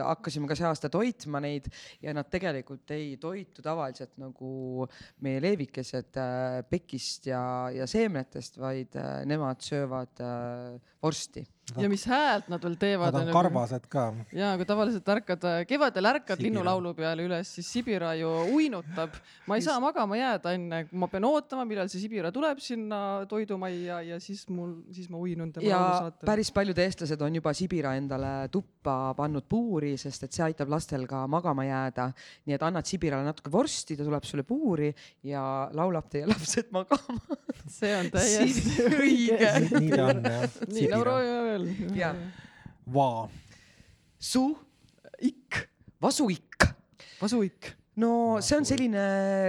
[0.00, 1.68] hakkasime ka see aasta toitma neid
[2.00, 4.86] ja nad tegelikult ei toitu tavaliselt nagu
[5.24, 7.42] meie leevikesed äh, pekist ja,
[7.74, 11.44] ja seemnetest, vaid äh, nemad söövad äh, vorsti.
[11.78, 13.14] Ja mis häält nad veel teevad.
[13.14, 14.08] Nad on karvased ka.
[14.34, 16.48] ja kui tavaliselt ärkad, kevadel ärkad Sibira.
[16.48, 19.14] linnulaulu peale üles, siis Sibira ju uinutab.
[19.46, 24.00] ma ei saa magama jääda enne, ma pean ootama, millal see Sibira tuleb sinna toidumajja
[24.10, 26.26] ja siis mul, siis ma uinun tema ja laulu saatel.
[26.26, 31.06] päris paljud eestlased on juba Sibira endale tuppa pannud puuri, sest et see aitab lastel
[31.06, 32.10] ka magama jääda.
[32.46, 34.92] nii et annad Sibirale natuke vorsti, ta tuleb sulle puuri
[35.30, 37.38] ja laulab teie lapsed magama.
[37.68, 39.54] see on täiesti õige.
[39.78, 40.60] nii ta on jah.
[40.68, 41.02] nii, no
[41.52, 41.68] veel.
[41.96, 42.14] Jaa.
[42.92, 43.28] Va.
[44.18, 44.42] su,
[45.22, 45.62] ikk,
[46.02, 46.66] vasuikk.
[47.20, 47.70] vasuikk.
[48.02, 49.02] no see on selline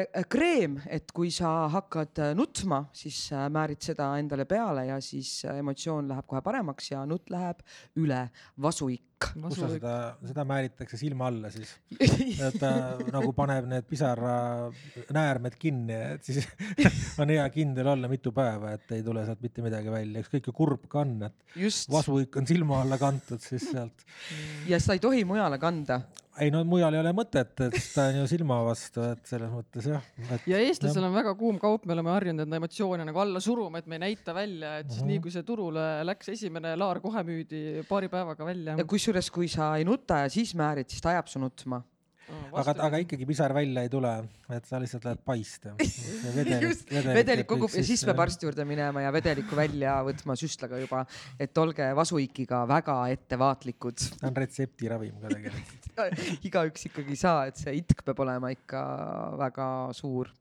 [0.03, 4.99] äh, kreem, et kui sa hakkad äh, nutma, siis äh, määrid seda endale peale ja
[5.01, 7.63] siis emotsioon läheb kohe paremaks ja nutt läheb
[8.03, 8.27] üle.
[8.61, 9.12] vasuikk.
[9.33, 9.93] Kus sa seda,
[10.27, 11.71] seda määritakse silma alla siis?
[12.47, 12.71] et ta
[13.13, 16.47] nagu paneb need pisaranäärmed kinni, et siis
[17.21, 20.57] on hea kindel olla mitu päeva, et ei tule sealt mitte midagi välja, ükskõik kui
[20.63, 24.05] kurb ka on, et just, vasuik on silma alla kantud, siis sealt
[24.69, 26.01] ja seda ei tohi mujale kanda.
[26.41, 29.85] ei no mujal ei ole mõtet, et ta on ju silma vastu, et selles mõttes
[29.91, 33.41] jah, et ja eestlasel on väga kuum kaup, me oleme harjunud enda emotsioone nagu alla
[33.43, 35.11] suruma, et me ei näita välja, et siis Mhm.
[35.11, 38.87] nii kui see turule läks, esimene laar kohe müüdi paari päevaga välja ja.
[39.13, 41.83] kusjuures, kui sa ei nuta ja siis määrid, siis ta ajab su nutma.
[42.55, 44.11] aga, aga ikkagi pisar välja ei tule,
[44.55, 45.73] et sa lihtsalt lähed paista.
[46.65, 51.03] just, vedelik kogub ja siis peab arsti juurde minema ja vedelikku välja võtma süstlaga juba,
[51.37, 54.07] et olge vasuikiga väga ettevaatlikud.
[54.21, 55.91] ta on retseptiravim ka tegelikult.
[56.49, 58.81] igaüks ikkagi ei saa, et see itk peab olema ikka
[59.43, 60.33] väga suur.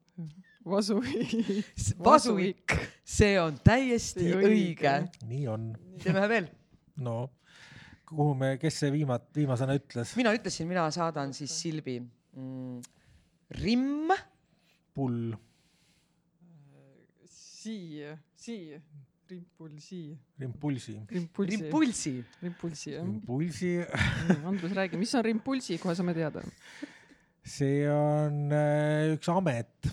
[0.64, 1.02] vasu.
[2.08, 4.48] vasuik, see on täiesti Õige.
[4.48, 4.96] õige.
[5.28, 5.70] nii on.
[6.00, 6.52] teeme ühe veel.
[7.02, 7.26] no
[8.12, 10.16] kuhu me, kes see viimat-, viimasena ütles?
[10.18, 12.80] mina ütlesin, mina saadan siis Silvi mm,.
[13.60, 14.12] rimm,
[14.96, 15.32] pull,
[17.62, 18.80] sii, sii,
[19.32, 20.02] rimpulsi,
[20.40, 22.14] rimpulsi, rimpulsi, rimpulsi.
[22.42, 23.06] rimpulsi jah.
[23.06, 23.72] rimpulsi,
[24.44, 26.44] Andrus, räägi, mis on rimpulsi, kohe saame teada.
[27.42, 29.92] see on äh, üks amet.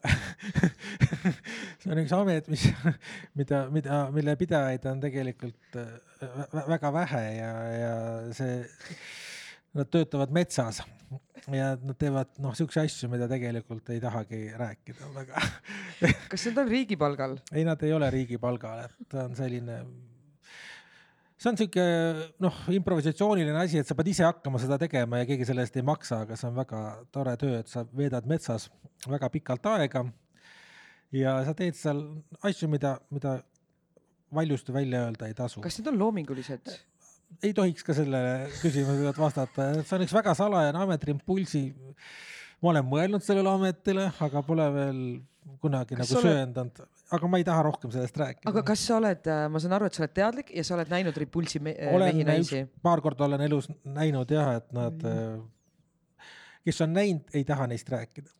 [1.80, 2.66] see on üks amet, mis,
[3.40, 5.92] mida, mida, mille pidajaid on tegelikult äh,
[6.52, 7.92] vä- väga vähe ja, ja
[8.36, 8.58] see,
[9.78, 10.82] nad töötavad metsas
[11.48, 15.42] ja nad teevad noh, siukseid asju, mida tegelikult ei tahagi rääkida väga.
[16.30, 17.38] kas need on riigi palgal?
[17.54, 19.80] ei, nad ei ole riigi palgal, et ta on selline,
[21.40, 21.86] see on sihuke
[22.44, 25.86] noh, improvisatsiooniline asi, et sa pead ise hakkama seda tegema ja keegi selle eest ei
[25.86, 26.82] maksa, aga see on väga
[27.14, 28.68] tore töö, et sa veedad metsas
[29.08, 30.04] väga pikalt aega
[31.12, 32.02] ja sa teed seal
[32.46, 33.38] asju, mida, mida
[34.34, 35.60] valjusti välja öelda ei tasu.
[35.64, 36.70] kas need on loomingulised?
[37.42, 41.64] ei tohiks ka sellele küsimusele vastata, see on üks väga salajane amet, Rimpulsi.
[42.62, 45.02] ma olen mõelnud sellele ametile, aga pole veel
[45.62, 46.80] kunagi Kas nagu oled- söandanud,
[47.16, 48.50] aga ma ei taha rohkem sellest rääkida.
[48.50, 51.16] aga kas sa oled, ma saan aru, et sa oled teadlik ja sa oled näinud
[51.22, 52.64] Repulsi me olen mehi, naisi?
[52.82, 55.06] paar korda olen elus näinud jah, et nad,
[56.66, 58.30] kes on näinud, ei taha neist rääkida.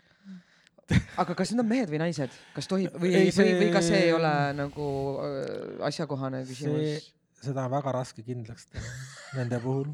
[1.23, 3.83] Aga kas need on mehed või naised, kas tohib või, Ei, või, või, või ka
[3.87, 4.87] see ei see- ole nagu
[5.25, 7.11] äh, asjakohane küsimus?
[7.41, 8.91] seda on väga raske kindlaks teha
[9.41, 9.89] nende puhul.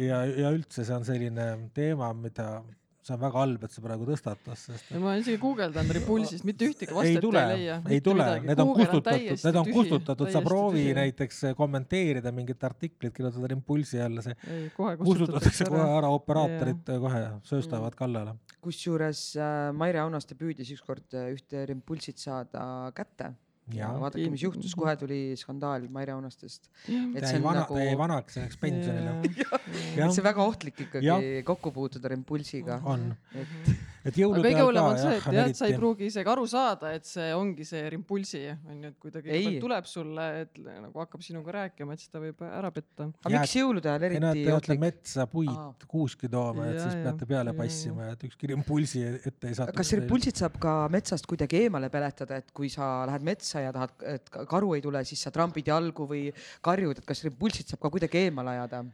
[0.00, 1.44] Ja, ja üldse see on selline
[1.76, 2.62] teema, mida,
[3.06, 6.46] see on väga halb, et see praegu tõstatas, sest ja ma olen isegi guugeldanud Repulsist,
[6.48, 10.32] mitte ühtegi ei vastet tule ei leia., ei tule, need on kustutatud, need on kustutatud,
[10.34, 10.98] sa proovi neid.
[11.00, 16.12] näiteks kommenteerida mingit artiklit, kirjutada Impulsi alla, see ei, kohe kustutatakse kohe ära.
[16.18, 18.36] operaatorid kohe sööstavad kallale.
[18.64, 23.34] kusjuures äh, Maire Aunaste püüdis ükskord äh, ühte Repulsit saada kätte
[23.74, 26.70] ja ja vaadake, mis juhtus, kohe tuli skandaal Maire Aunastest.
[26.86, 29.16] ta see jäi on vana, nagu ta jäi vanaks, läks pensionile.
[30.14, 31.26] see, väga ohtlik ikkagi Jah.
[31.44, 32.80] kokku puutuda Repulsiga.
[32.84, 33.74] on, et
[34.06, 36.30] et jõulude kõige ajal hullem ka on see, et jah, et sa ei pruugi isegi
[36.30, 40.60] aru saada, et see ongi see Rimpulsi onju, et kui ta kõigepealt tuleb sulle, et
[40.66, 43.08] nagu hakkab sinuga rääkima, et siis ta võib ära petta.
[43.24, 44.82] aga Jaa, miks jõulude ajal eriti te olete ohtlik?
[44.84, 47.02] metsa puid kuuski tooma, et Ja, siis ja.
[47.08, 49.74] peate peale Ja, passima, et ükski impulsi ette ei satu.
[49.76, 53.96] kas repulsid saab ka metsast kuidagi eemale peletada, et kui sa lähed metsa ja tahad,
[54.16, 56.28] et ka- karu ei tule, siis sa trambid jalgu või
[56.64, 58.84] karjud, et kas repulsid saab ka kuidagi eemale ajada?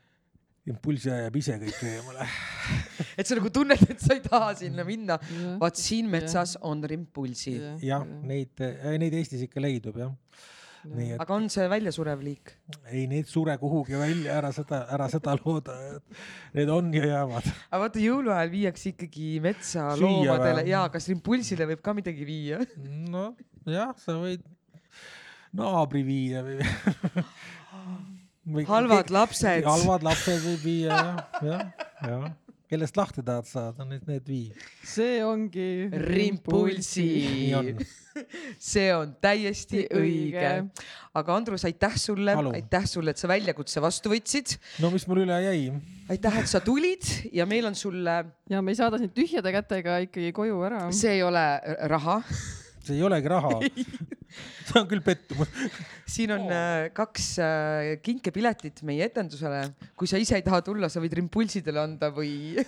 [0.70, 2.26] impulsi ajab ise kõik eemale.
[3.18, 5.18] et sa nagu tunned, et sa ei taha sinna minna.
[5.58, 7.56] vaat siin metsas on rimpulsi.
[7.82, 8.62] jah, neid,
[9.02, 10.12] neid Eestis ikka leidub jah.
[10.82, 12.54] nii et aga on see väljasurev liik?
[12.90, 16.24] ei, need sure kuhugi välja, ära seda, ära seda looda, et
[16.58, 17.46] need on ja jäävad.
[17.68, 20.72] aga vaata jõuluajal viiakse ikkagi metsa Süüa loomadele või?
[20.74, 22.62] ja kas rimpulsile võib ka midagi viia?
[23.14, 23.34] noh,
[23.66, 24.42] jah, sa võid
[25.52, 26.58] naabri viia või.
[28.54, 29.66] või halvad lapsed.
[29.66, 31.66] halvad lapsed võib viia jah, jah,
[32.08, 32.28] jah.
[32.72, 34.48] kellest lahti tahad saada, need, need vii.
[34.94, 37.08] see ongi rimpulsi
[38.72, 40.48] see on täiesti õige
[41.16, 44.56] aga Andrus, aitäh sulle, aitäh sulle, et sa väljakutse vastu võtsid.
[44.82, 45.68] no mis mul üle jäi?
[46.12, 48.16] aitäh, et sa tulid ja meil on sulle,
[48.50, 50.86] ja me ei saada sind tühjade kätega ikkagi koju ära.
[50.96, 51.44] see ei ole
[51.92, 52.20] raha,
[52.86, 53.58] see ei olegi raha.
[54.68, 55.50] see on küll pettumus.
[56.08, 59.66] siin on äh, kaks äh, kinkepiletit meie etendusele.
[59.96, 62.32] kui sa ise ei taha tulla, sa võid rimpulsidele anda või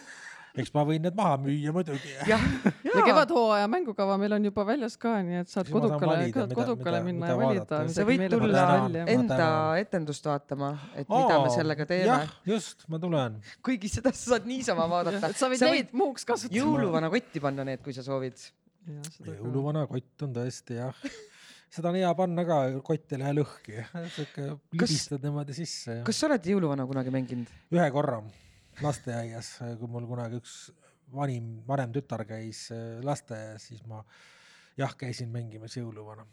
[0.61, 2.13] eks ma võin need maha müüa muidugi.
[2.31, 3.05] ja jaa.
[3.07, 7.27] kevadhooaja mängukava meil on juba väljas ka, nii et saad Siis kodukale kodukale mida- minna
[7.27, 8.99] mida ja valida sa võid tulla tänan.
[9.17, 9.49] enda
[9.83, 13.41] etendust vaatama, et mida me sellega teeme jah,, just, ma tulen.
[13.67, 15.33] kuigi seda sa saad niisama vaadata.
[15.35, 16.61] et sa võid neid muuks kasutada.
[16.61, 18.39] jõuluvana kotti panna need, kui sa soovid.
[18.85, 21.05] Jõuluvana kott on tõesti jah.
[21.75, 23.83] seda on hea panna ka, kott ei lähe lõhki.
[24.15, 26.01] sihuke libistad niimoodi sisse.
[26.07, 27.53] kas sa oled jõuluvana kunagi mänginud?
[27.75, 28.21] ühe korra
[28.83, 30.57] lasteaias, kui mul kunagi üks
[31.15, 34.03] vanim, vanem tütar käis äh, lasteaias, siis ma
[34.79, 36.27] jah, käisin mängimas jõuluvana.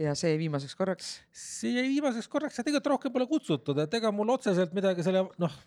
[0.00, 1.18] ja see viimaseks korraks?
[1.36, 5.26] see jäi viimaseks korraks ja tegelikult rohkem pole kutsutud, et ega mul otseselt midagi selle
[5.38, 5.60] noh,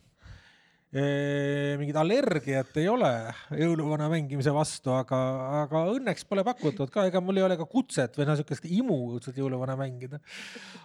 [0.94, 3.10] mingit allergiat ei ole
[3.58, 5.18] jõuluvana mängimise vastu, aga,
[5.64, 9.00] aga õnneks pole pakutud ka, ega mul ei ole ka kutset või noh, sihukest imu
[9.16, 10.22] õudselt jõuluvana mängida.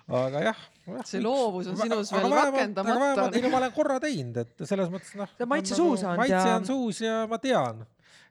[0.09, 1.05] aga jah, jah.
[1.09, 2.97] see loovus on sinus veel rakendamata.
[3.03, 5.37] vähemalt, ei no ma olen korra teinud, et selles mõttes noh.
[5.51, 6.17] maitse suus on.
[6.23, 7.85] maitse on suus ja ma tean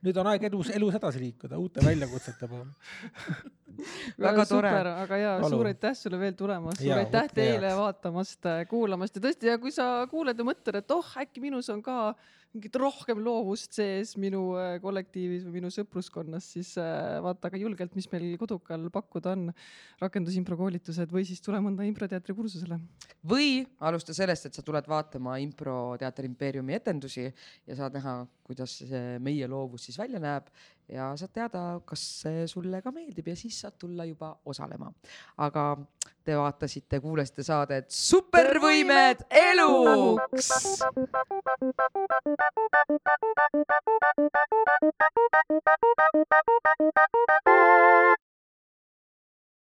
[0.07, 2.71] nüüd on aeg elus, elus edasi liikuda uute väljakutsete poole
[4.27, 4.71] väga tore,
[5.03, 9.17] aga ja suur aitäh sulle veel tulemast, suur aitäh teile vaatamast, kuulamast.
[9.17, 12.15] Ja tõesti, ja kui sa kuuled ja mõtled, et oh, äkki minus on ka
[12.57, 17.93] mingit rohkem loovust sees minu äh, kollektiivis või minu sõpruskonnas, siis äh, vaata ka julgelt,
[17.97, 19.51] mis meil Kodukal pakkuda on.
[20.01, 22.79] rakendusimpro koolitused või siis tule mõnda improteatri kursusele.
[23.25, 28.79] või alusta sellest, et sa tuled vaatama improteater impeeriumi etendusi ja saad näha, kuidas
[29.19, 30.49] meie loovus siis välja näeb
[30.89, 34.91] ja saad teada, kas see sulle ka meeldib ja siis saad tulla juba osalema.
[35.37, 35.77] aga
[36.23, 40.51] te vaatasite, kuulasite saadet Supervõimed eluks.